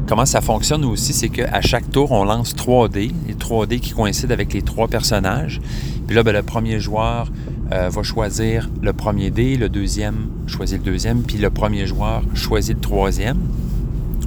[0.09, 4.33] Comment ça fonctionne aussi, c'est qu'à chaque tour, on lance 3D, les 3D qui coïncident
[4.33, 5.61] avec les trois personnages.
[6.07, 7.27] Puis là, ben, le premier joueur
[7.73, 12.23] euh, va choisir le premier dé, le deuxième choisit le deuxième, puis le premier joueur
[12.35, 13.39] choisit le troisième.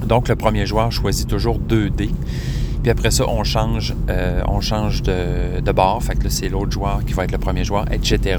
[0.06, 2.10] Donc, le premier joueur choisit toujours 2 dés.
[2.82, 6.02] Puis après ça, on change, euh, de, de bord.
[6.02, 8.38] Fait que c'est l'autre joueur qui va être le premier joueur, etc.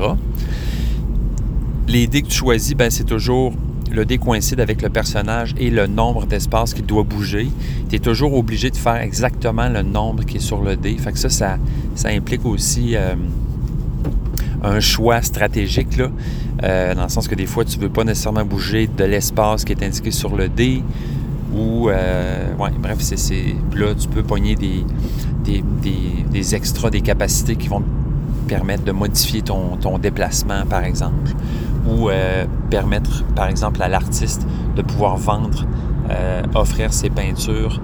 [1.88, 3.54] Les dés que tu choisis, ben, c'est toujours
[3.92, 7.50] le dé coïncide avec le personnage et le nombre d'espaces qu'il doit bouger.
[7.90, 10.96] Tu es toujours obligé de faire exactement le nombre qui est sur le dé.
[10.98, 11.58] Fait que ça, ça,
[11.96, 13.16] ça implique aussi euh,
[14.64, 16.10] un choix stratégique, là,
[16.64, 19.66] euh, dans le sens que des fois, tu ne veux pas nécessairement bouger de l'espace
[19.66, 20.84] qui est indiqué sur le dé.
[21.54, 24.86] Ou, euh, ouais, bref, c'est, c'est, là, tu peux pogner des,
[25.44, 30.66] des, des, des extras, des capacités qui vont te permettre de modifier ton, ton déplacement,
[30.70, 31.32] par exemple.
[31.88, 34.46] Ou euh, permettre, par exemple, à l'artiste
[34.76, 35.66] de pouvoir vendre,
[36.56, 37.82] offrir ses peintures,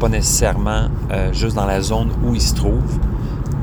[0.00, 0.88] pas nécessairement
[1.32, 2.98] juste dans la zone où il se trouve,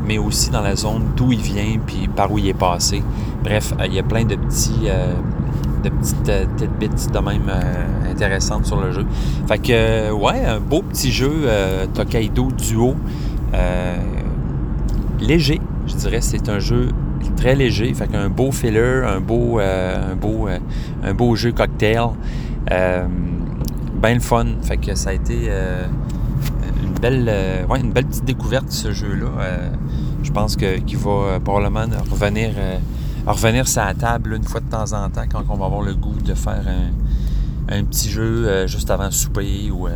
[0.05, 3.03] mais aussi dans la zone d'où il vient, puis par où il est passé.
[3.43, 4.85] Bref, euh, il y a plein de petits...
[4.87, 5.13] euh,
[5.83, 7.51] de petites euh, tidbits de même
[8.09, 9.05] intéressantes sur le jeu.
[9.47, 11.47] Fait que, ouais, un beau petit jeu
[11.93, 12.95] Tokaido Duo.
[15.19, 16.21] léger, je dirais.
[16.21, 16.89] C'est un jeu
[17.37, 17.93] très léger.
[17.93, 20.47] Fait qu'un beau filler, un beau, un beau,
[21.03, 22.07] un beau jeu cocktail.
[22.67, 24.45] Ben le fun.
[24.63, 25.51] Fait que ça a été
[26.95, 29.27] une, belle, euh, une belle petite découverte, ce jeu-là.
[29.39, 29.69] Euh,
[30.23, 32.51] je pense que, qu'il va euh, probablement revenir,
[33.27, 35.93] revenir sur la table une fois de temps en temps quand on va avoir le
[35.93, 36.63] goût de faire
[37.69, 39.87] un, petit jeu juste avant le souper ou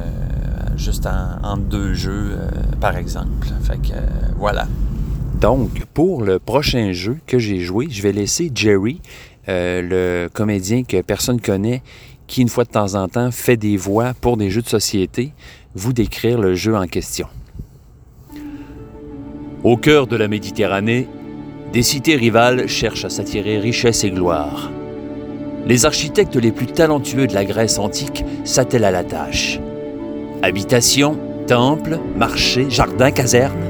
[0.76, 2.38] juste en, entre deux jeux,
[2.80, 3.47] par exemple.
[3.62, 3.93] Fait que
[4.38, 4.68] voilà.
[5.39, 9.02] Donc, pour le prochain jeu que j'ai joué, je vais laisser Jerry,
[9.47, 11.82] le comédien que personne connaît,
[12.28, 15.34] qui une fois de temps en temps fait des voix pour des jeux de société,
[15.80, 17.27] vous décrire le jeu en question.
[19.63, 21.07] Au cœur de la Méditerranée,
[21.71, 24.71] Des cités rivales cherchent à s'attirer richesse et gloire.
[25.67, 29.59] Les architectes les plus talentueux de la Grèce antique s'attellent à la tâche.
[30.41, 31.15] Habitations,
[31.45, 33.63] temples, marchés, jardins, casernes,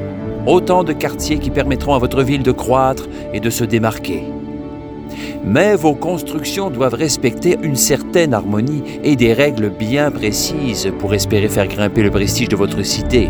[0.47, 4.23] autant de quartiers qui permettront à votre ville de croître et de se démarquer.
[5.43, 11.49] Mais vos constructions doivent respecter une certaine harmonie et des règles bien précises pour espérer
[11.49, 13.29] faire grimper le prestige de votre cité.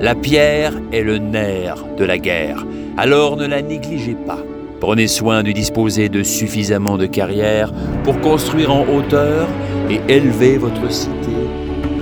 [0.00, 2.66] La pierre est le nerf de la guerre,
[2.96, 4.38] alors ne la négligez pas.
[4.80, 7.72] Prenez soin de disposer de suffisamment de carrières
[8.04, 9.48] pour construire en hauteur
[9.88, 11.32] et élever votre cité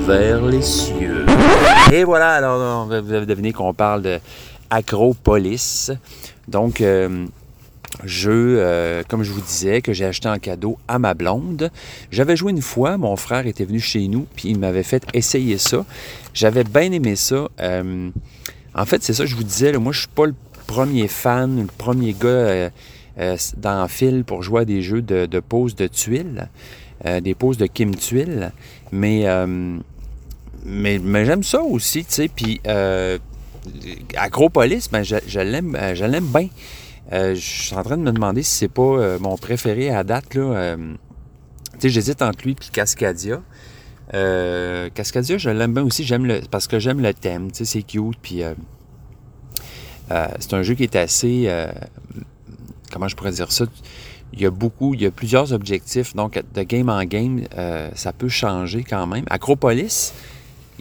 [0.00, 1.24] vers les cieux.
[1.92, 4.18] Et voilà, alors vous avez deviné qu'on parle de
[4.70, 5.92] Acropolis.
[6.48, 7.26] Donc, euh,
[8.04, 11.70] jeu, euh, comme je vous disais, que j'ai acheté en cadeau à ma blonde.
[12.10, 15.58] J'avais joué une fois, mon frère était venu chez nous, puis il m'avait fait essayer
[15.58, 15.84] ça.
[16.32, 17.48] J'avais bien aimé ça.
[17.60, 18.10] Euh,
[18.74, 20.34] en fait, c'est ça, je vous disais, moi, je suis pas le
[20.66, 22.70] premier fan, le premier gars
[23.18, 26.48] euh, dans le fil pour jouer à des jeux de, de pose de tuiles,
[27.22, 28.50] des poses de Kim Tuiles,
[28.90, 29.26] mais,
[30.64, 32.60] mais, mais j'aime ça aussi, tu sais, puis
[34.16, 36.48] Acropolis, ben, je, je l'aime bien.
[37.10, 40.76] Je suis en train de me demander si c'est pas mon préféré à date, là.
[40.76, 43.40] tu sais, j'hésite entre lui et Cascadia.
[44.94, 47.82] Cascadia, je l'aime bien aussi, j'aime le, parce que j'aime le thème, tu sais, c'est
[47.82, 48.42] cute, puis
[50.10, 51.44] euh, c'est un jeu qui est assez.
[51.46, 51.72] Euh,
[52.92, 53.64] comment je pourrais dire ça?
[54.32, 56.14] Il y a beaucoup, il y a plusieurs objectifs.
[56.14, 59.24] Donc, de game en game, euh, ça peut changer quand même.
[59.30, 60.12] Acropolis,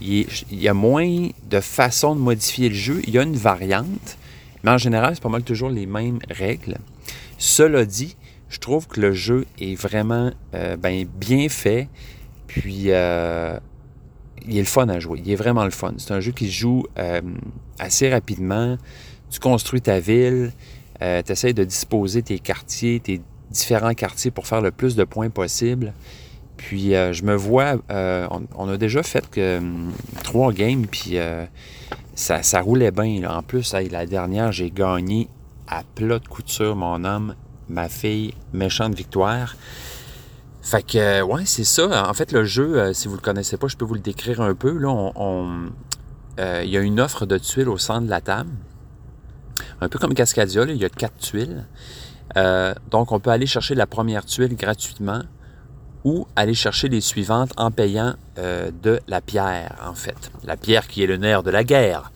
[0.02, 3.02] il, y a moins de façons de modifier le jeu.
[3.06, 4.18] Il y a une variante,
[4.64, 6.78] mais en général, c'est pas mal toujours les mêmes règles.
[7.38, 8.16] Cela dit,
[8.50, 11.90] je trouve que le jeu est vraiment ben, bien fait.
[12.48, 13.60] Puis, il est
[14.48, 15.22] le fun à jouer.
[15.26, 15.94] Il est vraiment le fun.
[15.98, 16.86] C'est un jeu qui se joue
[17.80, 18.78] assez rapidement
[19.34, 20.52] tu construis ta ville,
[21.02, 25.04] euh, tu essaies de disposer tes quartiers, tes différents quartiers pour faire le plus de
[25.04, 25.94] points possible.
[26.56, 29.60] Puis euh, je me vois, euh, on, a déjà fait que,
[30.24, 31.18] trois games, puis
[32.16, 33.30] ça, roulait bien.
[33.30, 35.30] En plus, la dernière, j'ai gagné
[35.68, 37.36] à plat de couture, mon homme,
[37.70, 39.56] ma fille, méchante victoire.
[40.62, 42.10] Fait que, ouais, c'est ça.
[42.10, 44.56] En fait, le jeu, si vous le connaissez pas, je peux vous le décrire un
[44.56, 44.78] peu.
[44.78, 45.12] Là,
[46.64, 48.52] il y a une offre de tuiles au centre de la table.
[49.82, 51.66] Un peu comme Cascadia, il y a quatre tuiles.
[52.38, 55.22] Euh, donc, on peut aller chercher la première tuile gratuitement
[56.04, 60.32] ou aller chercher les suivantes en payant euh, de la pierre, en fait.
[60.44, 62.12] La pierre qui est le nerf de la guerre.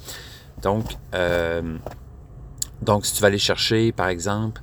[0.61, 1.77] Donc, euh,
[2.81, 4.61] donc si tu vas aller chercher, par exemple,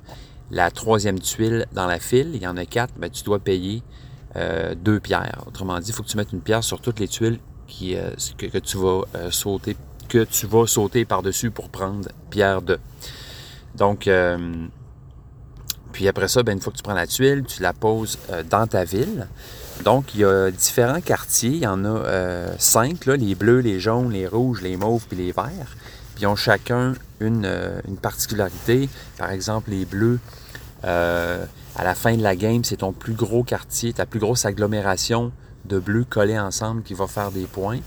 [0.51, 3.81] la troisième tuile dans la file, il y en a quatre, ben, tu dois payer
[4.83, 5.45] deux pierres.
[5.47, 8.57] Autrement dit, il faut que tu mettes une pierre sur toutes les tuiles que, que,
[8.57, 12.79] tu vas sauter que tu vas sauter par-dessus pour prendre pierre 2.
[13.75, 14.67] Donc, euh,
[15.95, 18.43] puis après ça, ben, une fois que tu prends la tuile, tu la poses euh,
[18.43, 19.29] dans ta ville.
[19.85, 21.51] Donc, il y a différents quartiers.
[21.51, 25.17] Il y en a euh, cinq, les bleus, les jaunes, les rouges, les mauves puis
[25.17, 25.77] les verts.
[26.13, 27.49] Puis ils ont chacun une,
[27.87, 28.89] une particularité.
[29.17, 30.19] Par exemple, les bleus,
[30.83, 35.31] à la fin de la game, c'est ton plus gros quartier, ta plus grosse agglomération
[35.63, 37.79] de bleus collés ensemble qui va faire des points.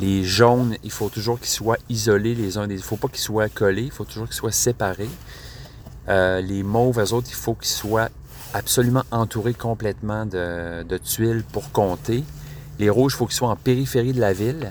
[0.00, 2.82] Les jaunes, il faut toujours qu'ils soient isolés les uns des autres.
[2.82, 5.10] Il ne faut pas qu'ils soient collés, il faut toujours qu'ils soient séparés.
[6.08, 8.08] Euh, les mauves, autres, il faut qu'ils soient
[8.54, 12.24] absolument entourés complètement de, tuiles pour compter.
[12.78, 14.70] Les rouges, il faut qu'ils soient en périphérie de la ville.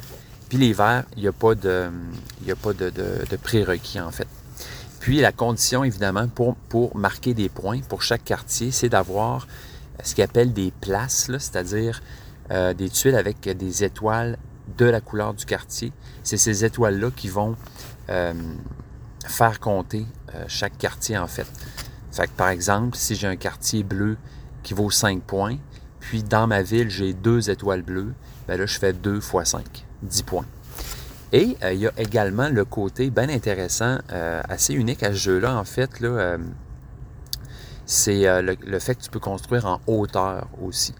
[0.49, 1.89] Puis les verts, il n'y a pas de,
[3.43, 4.27] prérequis en fait.
[5.01, 9.47] Puis la condition, évidemment, pour, marquer des points pour chaque quartier, c'est d'avoir
[10.03, 12.01] ce qu'ils appellent des places, c'est-à-dire
[12.51, 14.37] euh, des tuiles avec des étoiles
[14.75, 15.91] de la couleur du quartier.
[16.23, 17.55] C'est ces étoiles-là qui vont
[18.09, 18.33] euh,
[19.25, 20.05] faire compter
[20.35, 21.47] euh, chaque quartier, en fait.
[22.11, 24.17] Fait par exemple, si j'ai un quartier bleu
[24.63, 25.57] qui vaut 5 points,
[25.99, 28.13] puis dans ma ville, j'ai deux étoiles bleues,
[28.47, 29.63] bien là, je fais 2 fois 5,
[30.03, 30.45] 10 points.
[31.33, 35.57] Et euh, il y a également le côté bien intéressant, assez unique à ce jeu-là,
[35.57, 35.89] en fait,
[37.85, 40.93] c'est le, fait que tu peux construire en hauteur aussi.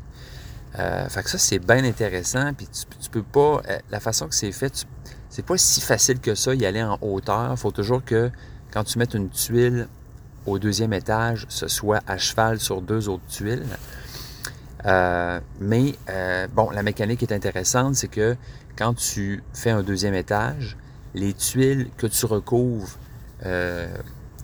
[0.80, 2.54] Euh, fait que ça, c'est bien intéressant.
[2.54, 3.62] Puis tu, peux pas.
[3.70, 4.86] Euh, la façon que c'est fait,
[5.30, 7.58] c'est pas si facile que ça, y aller en hauteur.
[7.58, 8.30] Faut toujours que
[8.72, 9.88] quand tu mets une tuile
[10.46, 13.66] au deuxième étage, ce soit à cheval sur deux autres tuiles.
[14.86, 15.96] Euh, mais
[16.54, 18.38] bon, la mécanique est intéressante, c'est que
[18.78, 20.78] quand tu fais un deuxième étage,
[21.16, 22.98] les tuiles que tu recouvres,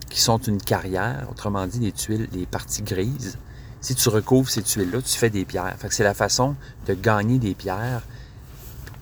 [0.09, 3.38] qui sont une carrière, autrement dit, les tuiles, les parties grises,
[3.84, 5.75] si tu recouvres ces tuiles-là, tu fais des pierres.
[5.79, 6.57] Fait c'est la façon
[6.88, 8.07] de gagner des pierres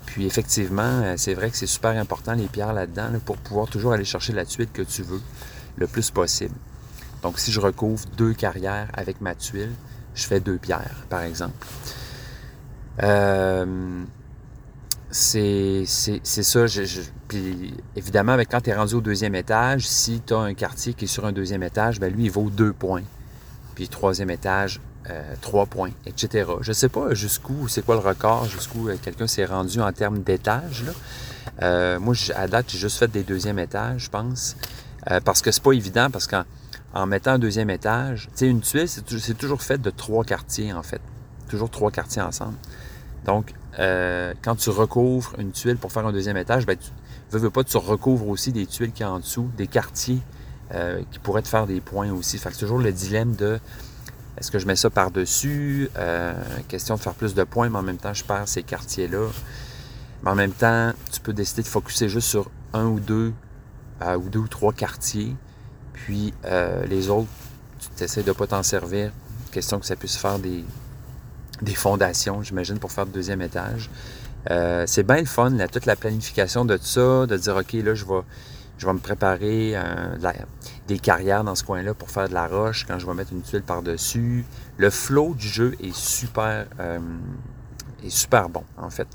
[0.06, 3.70] Puis effectivement, euh, c'est vrai que c'est super important les pierres là-dedans là, pour pouvoir
[3.70, 5.24] toujours aller chercher la tuile que tu veux
[5.78, 6.56] le plus possible.
[7.24, 9.78] Donc si je recouvre deux carrières avec ma tuile,
[10.16, 11.68] je fais deux pierres, par exemple.
[13.04, 14.06] Euh,
[15.10, 16.68] c'est ça.
[16.68, 20.54] Je- puis évidemment, avec, quand tu es rendu au deuxième étage, si tu as un
[20.54, 23.04] quartier qui est sur un deuxième étage, ben lui, il vaut deux points.
[23.76, 26.50] Puis troisième étage, euh, trois points, etc.
[26.62, 30.22] Je sais pas jusqu'où, c'est quoi le record, jusqu'où euh, quelqu'un s'est rendu en termes
[30.22, 30.84] d'étages.
[30.86, 30.92] là.
[31.64, 34.56] Euh, moi, à date, j'ai juste fait des deuxièmes étages, je pense.
[35.26, 36.44] Parce que c'est pas évident, parce qu'en
[36.94, 39.90] en mettant un deuxième étage, tu sais, une tuile, c'est tou- c'est toujours fait de
[39.90, 41.02] trois quartiers, en fait.
[41.50, 42.54] Toujours trois quartiers ensemble.
[43.26, 46.92] Donc, quand tu recouvres une tuile pour faire un deuxième étage, ben, tu
[47.32, 50.20] veux, veux pas, tu recouvres aussi des tuiles qui a en dessous, des quartiers
[50.74, 52.38] euh, qui pourraient te faire des points aussi.
[52.38, 53.60] Fait que c'est toujours le dilemme de
[54.38, 55.90] est-ce que je mets ça par-dessus?
[55.98, 56.34] Euh,
[56.70, 59.28] question de faire plus de points, mais en même temps, je perds ces quartiers-là.
[60.24, 63.34] Mais en même temps, tu peux décider de focuser juste sur un ou deux,
[64.02, 65.36] euh, ou deux ou trois quartiers.
[65.94, 66.34] Puis
[66.90, 67.30] les autres,
[67.98, 69.12] tu essaies de ne pas t'en servir.
[69.52, 70.64] Question que ça puisse faire des,
[71.62, 73.90] des fondations, j'imagine, pour faire le deuxième étage.
[74.88, 78.06] C'est bien le fun, toute la planification de tout ça, de dire, OK, là, je
[78.06, 78.22] vais,
[78.82, 80.16] je vais me préparer euh,
[80.88, 83.44] des carrières dans ce coin-là pour faire de la roche quand je vais mettre une
[83.44, 84.44] tuile par-dessus.
[84.78, 86.98] Le flow du jeu est super, euh,
[88.04, 89.08] est super bon, en fait.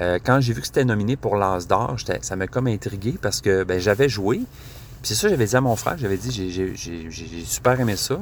[0.00, 3.42] Euh, quand j'ai vu que c'était nominé pour l'As d'or, ça m'a comme intrigué parce
[3.42, 4.38] que ben, j'avais joué.
[4.38, 8.18] Puis c'est ça, j'avais dit à mon frère, j'avais dit, j'ai- super aimé ça.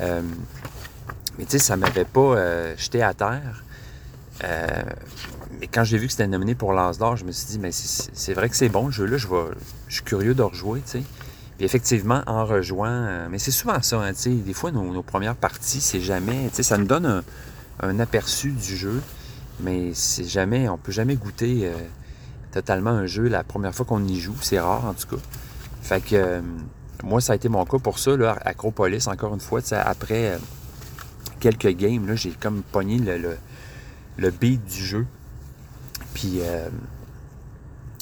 [0.00, 3.62] Mais tu sais, ça m'avait pas jeté à terre.
[5.60, 7.70] Mais quand j'ai vu que c'était nominé pour l'As d'or, je me suis dit, mais
[7.72, 9.28] c'est vrai que c'est bon le jeu-là, je,
[9.88, 11.02] suis curieux de rejouer, tu sais.
[11.56, 15.02] Puis effectivement, en rejoint, euh, mais c'est souvent ça, hein, tu sais, des fois, nos,
[15.02, 17.22] premières parties, c'est jamais, tu sais, ça nous donne
[17.80, 19.00] un, aperçu du jeu,
[19.60, 21.72] mais c'est jamais, on peut jamais goûter euh,
[22.52, 25.22] totalement un jeu la première fois qu'on y joue, c'est rare en tout cas.
[25.82, 26.40] Fait que euh,
[27.04, 30.38] moi, ça a été mon cas pour ça, là, Acropolis, encore une fois, après
[31.38, 33.36] quelques games, là, j'ai comme pogné le, le,
[34.16, 35.06] le beat du jeu.
[36.14, 36.68] Puis euh,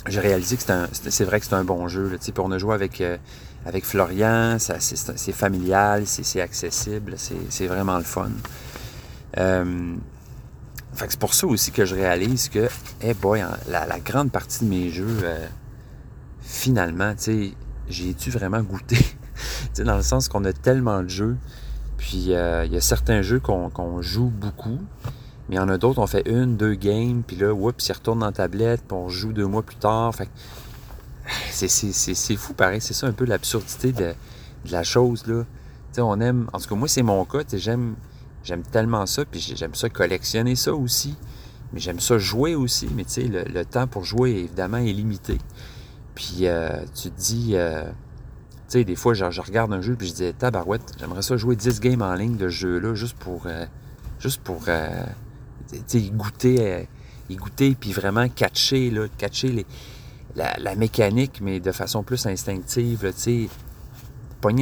[0.07, 2.09] j'ai réalisé que c'est vrai que c'est un bon jeu.
[2.09, 3.17] Là, puis on a joué avec, euh,
[3.67, 8.31] avec Florian, c'est familial, c'est accessible, c'est vraiment le fun.
[9.39, 9.95] Euh,
[10.95, 12.69] c'est pour ça aussi que je réalise que,
[13.69, 15.47] la, grande partie de mes jeux, euh,
[16.41, 17.53] finalement, tu
[17.89, 18.63] j'ai dû vraiment
[19.73, 21.37] sais, dans le sens qu'on a tellement de jeux.
[21.99, 24.79] Puis il y a certains jeux qu'on joue beaucoup,
[25.51, 27.93] mais il y en a d'autres, on fait une, deux games, puis là, oups, ils
[27.93, 30.15] retournent dans la tablette, puis on joue deux mois plus tard.
[30.15, 30.29] Fait
[31.51, 34.15] c'est- fou pareil, c'est ça un peu l'absurdité de,
[34.71, 35.43] la chose, là.
[35.43, 37.97] Tu sais, on aime, en tout cas, moi, c'est mon cas, j'aime
[38.71, 41.17] tellement ça, puis j'aime ça collectionner ça aussi.
[41.73, 44.93] Mais j'aime ça jouer aussi, mais tu sais, le, le temps pour jouer, évidemment, est
[44.93, 45.39] limité.
[46.15, 47.91] Puis euh, tu te dis, euh,
[48.69, 51.37] tu sais, des fois, je, je regarde un jeu, puis je dis, tabarouette, j'aimerais ça
[51.37, 53.67] jouer 10 games en ligne de jeu-là, juste pour, euh,
[54.21, 54.63] juste pour,
[55.73, 56.83] y goûter, euh,
[57.29, 59.67] y goûter, puis vraiment catcher, là, catcher les,
[60.37, 63.13] la, mécanique, mais de façon plus instinctive, là,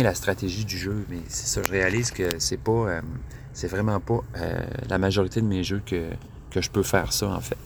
[0.03, 1.05] la stratégie du jeu.
[1.09, 3.01] Mais c'est ça, je réalise que c'est pas, euh,
[3.53, 6.11] c'est vraiment pas euh, la majorité de mes jeux que,
[6.51, 7.59] que je peux faire ça, en fait.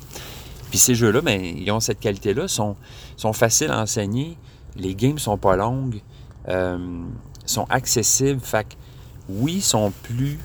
[0.71, 2.77] Puis ces jeux-là, ben, ils ont cette qualité-là, sont,
[3.17, 4.39] sont faciles à enseigner,
[4.77, 6.01] les games sont pas longues,
[6.49, 7.05] euh,
[7.45, 8.67] sont accessibles, fait
[9.29, 10.39] oui, sont plus,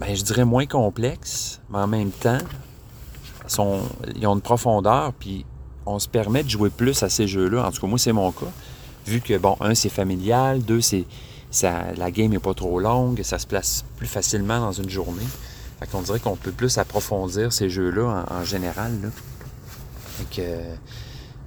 [0.00, 2.38] ben, je dirais moins complexes, mais en même temps,
[3.48, 5.44] ils ont une profondeur, puis
[5.86, 7.66] on se permet de jouer plus à ces jeux-là.
[7.66, 8.46] En tout cas, moi, c'est mon cas.
[9.06, 11.04] Vu que, bon, un, c'est familial, deux, c'est
[11.50, 15.26] ça, la game n'est pas trop longue, ça se place plus facilement dans une journée.
[15.78, 18.92] Fait qu'on dirait qu'on peut plus approfondir ces jeux-là en, général.
[19.02, 19.08] Là.
[20.34, 20.42] Que,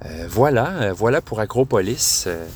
[0.06, 2.24] euh, voilà, euh, voilà pour Acropolis.
[2.26, 2.46] Euh,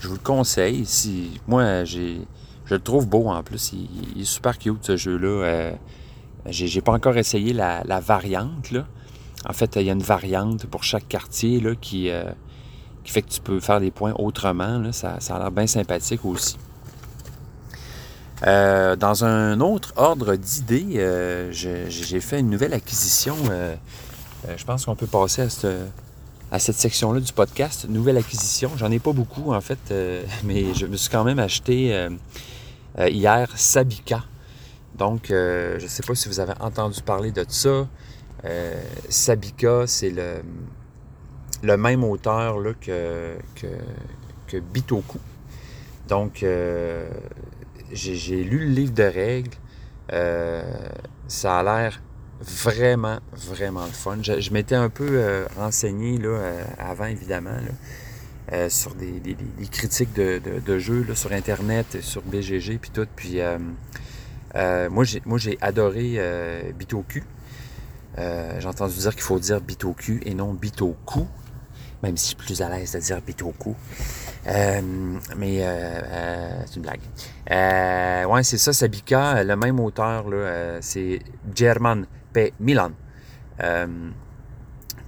[0.00, 0.86] je vous le conseille.
[0.86, 2.20] Si, moi, j'ai,
[2.64, 3.72] je le trouve beau en plus.
[3.72, 5.28] Il, est super cute ce jeu-là.
[5.28, 5.72] Euh,
[6.46, 8.72] j'ai, pas encore essayé la, variante.
[9.48, 12.24] En fait, il y a une variante pour chaque quartier là, qui, euh,
[13.04, 14.92] fait que tu peux faire des points autrement.
[14.92, 16.58] Ça, ça a l'air bien sympathique aussi.
[18.44, 23.36] Euh, dans un autre ordre d'idées, euh, j'ai fait une nouvelle acquisition.
[23.44, 25.68] je pense qu'on peut passer à cette,
[26.52, 27.86] à cette section-là du podcast.
[27.88, 28.70] Nouvelle acquisition.
[28.76, 32.10] J'en ai pas beaucoup, en fait, euh, mais je me suis quand même acheté euh,
[32.98, 34.22] euh, hier Sabika.
[34.94, 37.88] Donc, je ne sais pas si vous avez entendu parler de ça.
[39.08, 40.10] Sabika, c'est
[41.62, 43.38] le, même auteur que,
[44.52, 45.18] Bitoku.
[46.06, 46.44] Donc,
[47.90, 49.56] j'ai lu le livre de règles.
[51.26, 52.02] Ça a l'air
[52.42, 54.18] vraiment, vraiment le fun.
[54.22, 57.50] Je, je m'étais un peu euh, renseigné là, euh, avant, évidemment,
[58.52, 59.36] euh, sur des, des-
[59.70, 63.06] critiques de, de- jeux là, sur Internet, sur BGG, puis tout.
[63.16, 63.38] Puis
[64.90, 65.04] moi,
[65.38, 66.20] j'ai adoré
[66.78, 67.20] Bitoku.
[68.18, 71.26] J'ai entendu dire qu'il faut dire Bitoku et non Bitoku,
[72.02, 73.74] même si je suis plus à l'aise de dire Bitoku.
[74.44, 74.82] Mais
[76.66, 78.28] c'est une blague.
[78.28, 80.24] Ouais, c'est ça, Sabika, le même auteur,
[80.80, 81.20] c'est
[81.54, 82.04] German
[82.60, 82.92] Milan.
[83.60, 83.86] Euh,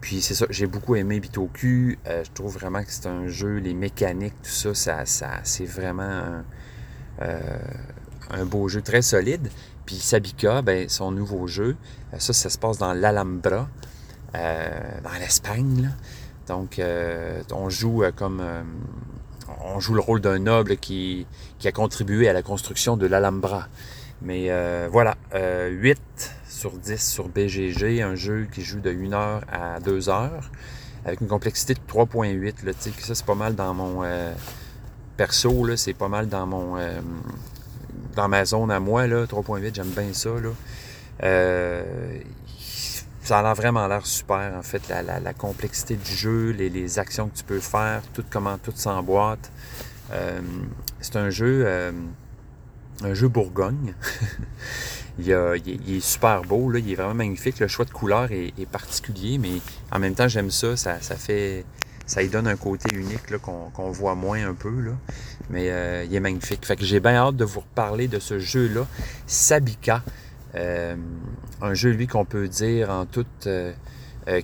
[0.01, 1.97] puis c'est ça, j'ai beaucoup aimé Bitoku.
[2.07, 6.03] Euh, je trouve vraiment que c'est un jeu, les mécaniques, tout ça, ça, c'est vraiment
[6.03, 6.45] un,
[7.23, 7.41] euh,
[8.31, 9.49] un beau jeu très solide.
[9.87, 11.77] Puis Sabika, ben, son nouveau jeu,
[12.19, 13.69] ça, ça se passe dans l'Alhambra,
[14.33, 15.91] dans l'Espagne.
[16.49, 16.81] Donc,
[17.53, 18.43] on joue comme.
[19.63, 21.27] on joue le rôle d'un noble qui,
[21.59, 23.69] qui a contribué à la construction de l'Alhambra.
[24.23, 24.49] Mais
[24.89, 26.01] voilà, euh, 8
[26.55, 30.51] sur 10 sur BGG, un jeu qui joue de 1 heure à 2 heures,
[31.05, 32.65] avec une complexité de 3.8.
[32.65, 34.33] là, tu sais, que Ça, c'est pas mal dans mon euh,
[35.17, 37.01] perso, c'est pas mal dans mon euh,
[38.15, 40.31] dans ma zone à moi, là, 3.8, j'aime bien ça.
[41.23, 42.19] Euh,
[43.23, 47.29] ça a vraiment l'air super, en fait, la, la- complexité du jeu, les, les actions
[47.29, 49.51] que tu peux faire, tout comment tout s'emboîte.
[51.01, 51.65] C'est un jeu,
[53.03, 53.95] un jeu Bourgogne.
[55.19, 57.61] il, est, super beau, il est vraiment magnifique.
[57.61, 59.61] Le choix de couleur est, particulier, mais
[59.93, 60.77] en même temps, j'aime ça.
[60.77, 61.65] Ça, ça fait,
[62.07, 64.73] ça y donne un côté unique qu'on, voit moins un peu.
[65.51, 66.67] Mais euh, il est magnifique.
[66.67, 68.87] Fait que j'ai bien hâte de vous reparler de ce jeu-là,
[69.27, 70.03] Sabika.
[70.55, 70.97] Euh,
[71.61, 73.73] un jeu, lui, qu'on peut dire en toute euh,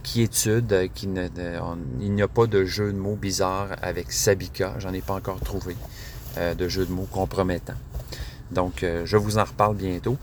[0.03, 4.75] quiétude, il n'y a pas de jeu de mots bizarre avec Sabika.
[4.79, 5.77] J'en ai pas encore trouvé
[6.37, 7.75] de jeu de mots compromettant.
[8.53, 10.17] Donc, euh, je vous en reparle bientôt.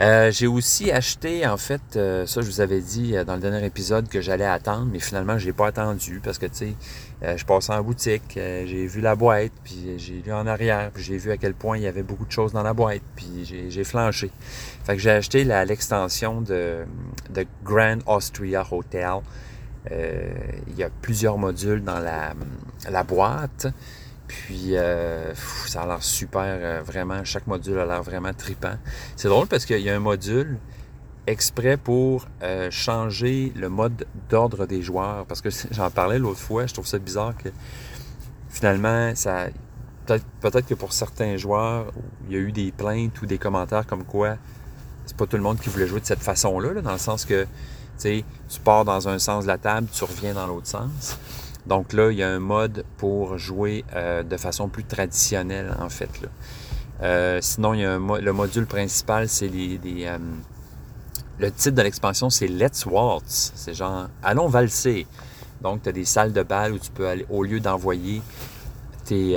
[0.00, 3.66] Euh, j'ai aussi acheté, en fait, euh, ça je vous avais dit dans le dernier
[3.66, 6.76] épisode que j'allais attendre, mais finalement je l'ai pas attendu parce que tu
[7.20, 11.02] sais, je passais en boutique, j'ai vu la boîte, puis j'ai lu en arrière, puis
[11.02, 13.44] j'ai vu à quel point il y avait beaucoup de choses dans la boîte, puis
[13.44, 14.30] j'ai flanché.
[14.84, 16.84] Fait que j'ai acheté l'extension de,
[17.64, 19.14] Grand Austria Hotel.
[19.90, 23.66] Il y a plusieurs modules dans la boîte.
[24.28, 28.76] Puis euh, ça a l'air super, euh, vraiment, chaque module a l'air vraiment tripant.
[29.16, 30.58] C'est drôle parce qu'il y a un module
[31.26, 35.26] exprès pour euh, changer le mode d'ordre des joueurs.
[35.26, 37.48] Parce que j'en parlais l'autre fois, je trouve ça bizarre que
[38.50, 39.46] finalement, ça
[40.06, 41.92] peut-être peut-être que pour certains joueurs,
[42.28, 44.36] il y a eu des plaintes ou des commentaires comme quoi
[45.08, 47.24] c'est pas tout le monde qui voulait jouer de cette façon-là, là, dans le sens
[47.24, 47.46] que
[47.98, 48.24] tu
[48.62, 51.18] pars dans un sens de la table, tu reviens dans l'autre sens.
[51.68, 55.90] Donc là, il y a un mode pour jouer euh, de façon plus traditionnelle, en
[55.90, 56.08] fait.
[57.02, 60.18] Euh, sinon, le module principal, c'est euh,
[61.38, 63.52] le titre de l'expansion, c'est Let's Waltz.
[63.54, 65.06] C'est genre Allons valser.
[65.60, 68.22] Donc, tu as des salles de bal où tu peux aller, au lieu d'envoyer
[69.04, 69.36] tes,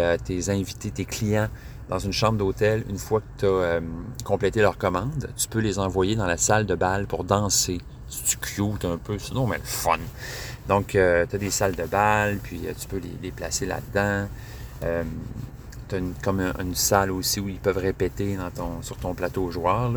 [0.49, 1.49] invités, tes clients
[1.89, 3.81] dans une chambre d'hôtel, une fois que tu as
[4.23, 7.81] complété leur commande, tu peux les envoyer dans la salle de bal pour danser.
[8.07, 9.97] C'est cute un peu, sinon, mais le fun.
[10.71, 14.29] Donc, tu as des salles de bal, puis euh, tu peux les, placer là-dedans.
[14.83, 15.03] Euh,
[15.89, 18.37] tu as comme un- une salle aussi où ils peuvent répéter
[18.81, 19.91] sur ton plateau joueur.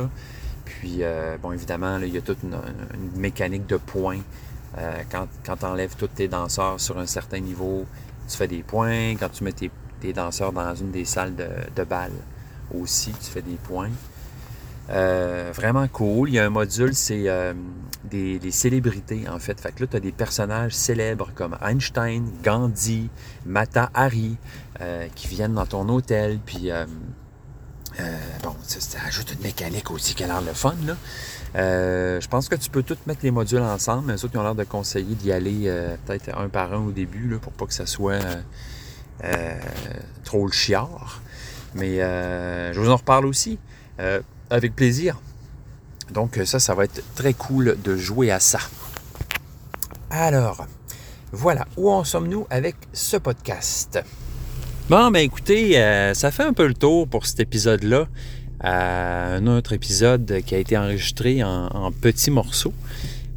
[0.64, 2.58] Puis, euh, bon, évidemment, il y a toute une,
[3.14, 4.18] mécanique de points.
[4.76, 7.86] Euh, quand quand tu enlèves tous tes danseurs sur un certain niveau,
[8.28, 9.14] tu fais des points.
[9.14, 9.70] Quand tu mets tes,
[10.00, 12.10] tes danseurs dans une des salles de, de bal
[12.76, 13.92] aussi, tu fais des points.
[14.90, 16.28] Euh, vraiment cool.
[16.28, 17.54] Il y a un module, c'est euh,
[18.04, 19.60] des, célébrités, en fait.
[19.60, 23.08] Fait que là, tu as des personnages célèbres comme Einstein, Gandhi,
[23.46, 24.36] Mata Hari,
[24.80, 26.38] euh, qui viennent dans ton hôtel.
[26.44, 26.70] Puis,
[28.42, 30.96] bon, ça, ajoute une mécanique aussi qui a l'air le fun, là.
[31.54, 34.42] Je pense que tu peux tous mettre les modules ensemble, mais eux autres, ils ont
[34.42, 35.72] l'air de conseiller d'y aller
[36.04, 38.20] peut-être un par un au début, là, pour pas que ça soit
[40.24, 41.22] trop le chiard.
[41.74, 43.58] Mais je vous en reparle aussi.
[44.50, 45.20] Avec plaisir.
[46.12, 48.60] Donc ça, ça va être très cool de jouer à ça.
[50.10, 50.66] Alors,
[51.32, 53.98] voilà, où en sommes-nous avec ce podcast?
[54.88, 58.06] Bon, ben écoutez, euh, ça fait un peu le tour pour cet épisode-là.
[58.64, 62.74] Euh, un autre épisode qui a été enregistré en, petits morceaux.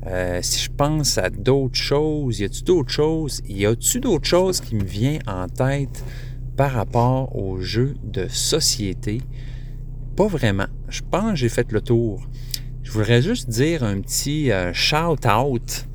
[0.06, 3.42] Euh, si je pense à d'autres choses, y a-tu d'autres choses?
[3.48, 6.04] Y a-tu d'autres choses qui me viennent en tête
[6.56, 9.22] par rapport aux jeux de société?
[10.18, 10.66] Pas vraiment.
[10.90, 12.28] Je pense que j'ai fait le tour.
[12.82, 15.86] Je voudrais juste dire un petit euh, shout-out.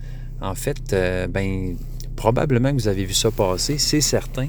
[0.40, 1.74] En fait, euh, ben,
[2.14, 4.46] probablement que vous avez vu ça passer, c'est certain.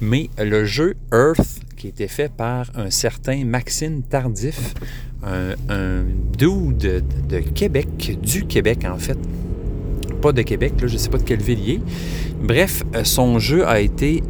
[0.00, 4.72] Mais le jeu Earth qui été fait par un certain Maxime Tardif,
[5.22, 6.04] un, un
[6.38, 9.18] de, Québec, du Québec en fait.
[10.22, 11.80] Pas de Québec, là, je ne sais pas de quelle ville il est.
[12.42, 14.22] Bref, euh, son jeu a été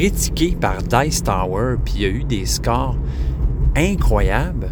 [0.00, 2.98] critiqué par Dice Tower, puis il y a eu des scores
[3.74, 4.68] incroyables,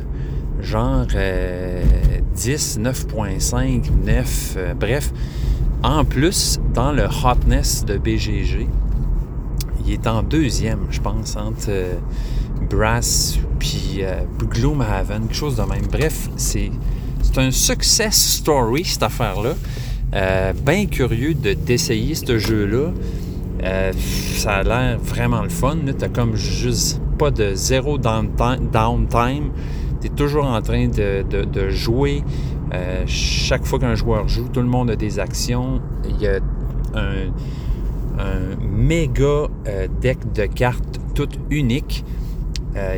[0.61, 1.83] genre euh,
[2.35, 5.13] 10, 9.5, 9, euh, bref.
[5.83, 8.69] En plus, dans le hotness de BGG,
[9.87, 11.95] il est en deuxième, je pense, entre euh,
[12.69, 15.87] Brass puis euh, Gloomhaven, quelque chose de même.
[15.91, 16.71] Bref, c'est
[17.39, 19.55] un success story, cette affaire-là.
[20.15, 22.91] Euh, Bien curieux de- d'essayer ce jeu-là.
[23.65, 23.93] Euh,
[24.37, 25.79] ça a l'air vraiment le fun.
[25.99, 29.51] Tu comme juste pas de zéro downtime.
[30.01, 32.23] Tu es toujours en train de, jouer.
[32.73, 35.81] Euh, chaque fois qu'un joueur joue, tout le monde a des actions.
[36.09, 36.41] Il y a
[36.95, 37.31] un,
[38.61, 42.05] méga euh, deck de cartes toutes uniques.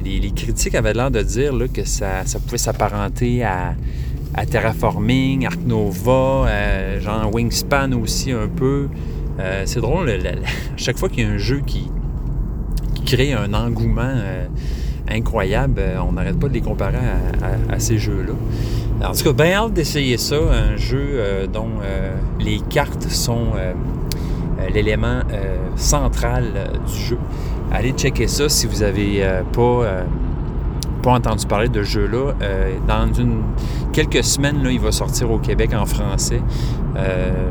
[0.02, 3.74] Les, critiques avaient l'air de dire que ça, pouvait s'apparenter à,
[4.34, 6.46] à Terraforming, Arc Nova,
[6.98, 8.88] genre Wingspan aussi un peu.
[9.38, 11.90] Euh, c'est drôle, le- le- à chaque fois qu'il y a un jeu qui,
[13.04, 14.46] crée un engouement euh,
[15.08, 16.98] incroyable, euh, on n'arrête pas de les comparer
[17.70, 18.32] à, ces jeux-là.
[19.08, 21.20] En tout cas, bien hâte d'essayer ça, un jeu
[21.52, 21.68] dont
[22.40, 23.48] les cartes sont
[24.72, 25.20] l'élément
[25.76, 26.44] central
[26.86, 27.18] du jeu.
[27.70, 29.22] Allez checker ça si vous n'avez
[29.52, 30.06] pas,
[31.12, 32.32] entendu parler de jeu-là.
[32.88, 33.06] Dans
[33.92, 36.40] quelques semaines, il va sortir au Québec en français.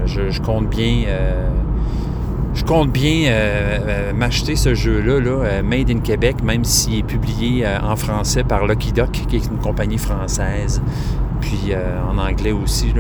[0.07, 1.03] Je, compte bien.
[2.56, 6.99] Je compte bien euh, euh, m'acheter ce jeu-là, là, euh, Made in Québec, même s'il
[6.99, 10.82] est publié en français par Lucky Duck, qui est une compagnie française.
[11.41, 11.74] Puis
[12.10, 12.93] en anglais aussi,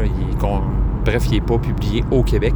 [1.05, 2.53] bref, il n'est pas publié au Québec.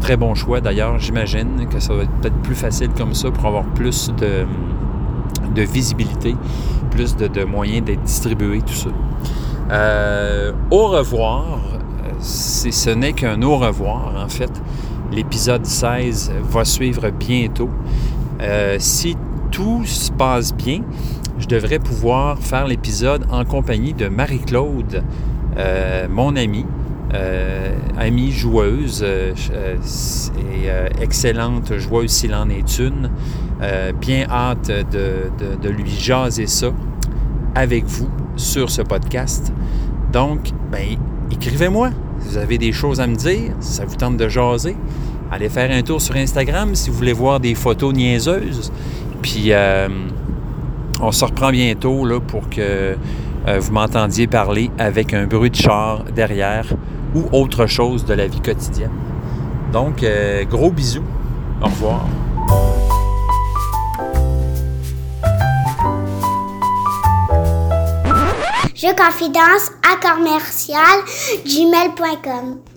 [0.00, 3.44] Très bon choix d'ailleurs, j'imagine que ça va être peut-être plus facile comme ça pour
[3.46, 6.36] avoir plus de, visibilité,
[6.90, 8.90] plus de, moyens d'être distribué, tout ça.
[10.70, 11.58] Au revoir,
[12.20, 14.62] ce n'est qu'un au revoir en fait.
[15.12, 17.68] L'épisode 16 va suivre bientôt.
[18.40, 19.16] Euh, si
[19.50, 20.80] tout se passe bien,
[21.38, 25.02] je devrais pouvoir faire l'épisode en compagnie de Marie-Claude,
[25.58, 26.64] euh, mon amie,
[27.14, 29.32] euh, amie joueuse et
[31.02, 33.10] excellente joueuse s'il en est une.
[34.00, 36.68] Bien hâte de, de- de lui jaser ça
[37.54, 39.52] avec vous sur ce podcast.
[40.12, 40.96] Donc, ben,
[41.30, 41.90] écrivez-moi.
[42.22, 44.76] Si vous avez des choses à me dire, si ça vous tente de jaser,
[45.30, 48.72] allez faire un tour sur Instagram si vous voulez voir des photos niaiseuses.
[49.22, 49.88] Puis, euh,
[51.00, 52.96] on se reprend bientôt là, pour que
[53.48, 56.66] euh, vous m'entendiez parler avec un bruit de char derrière
[57.14, 58.90] ou autre chose de la vie quotidienne.
[59.72, 61.04] Donc, euh, gros bisous.
[61.60, 62.06] Au revoir.
[68.82, 71.04] Je confidence à commercial
[71.46, 72.71] gmail.com.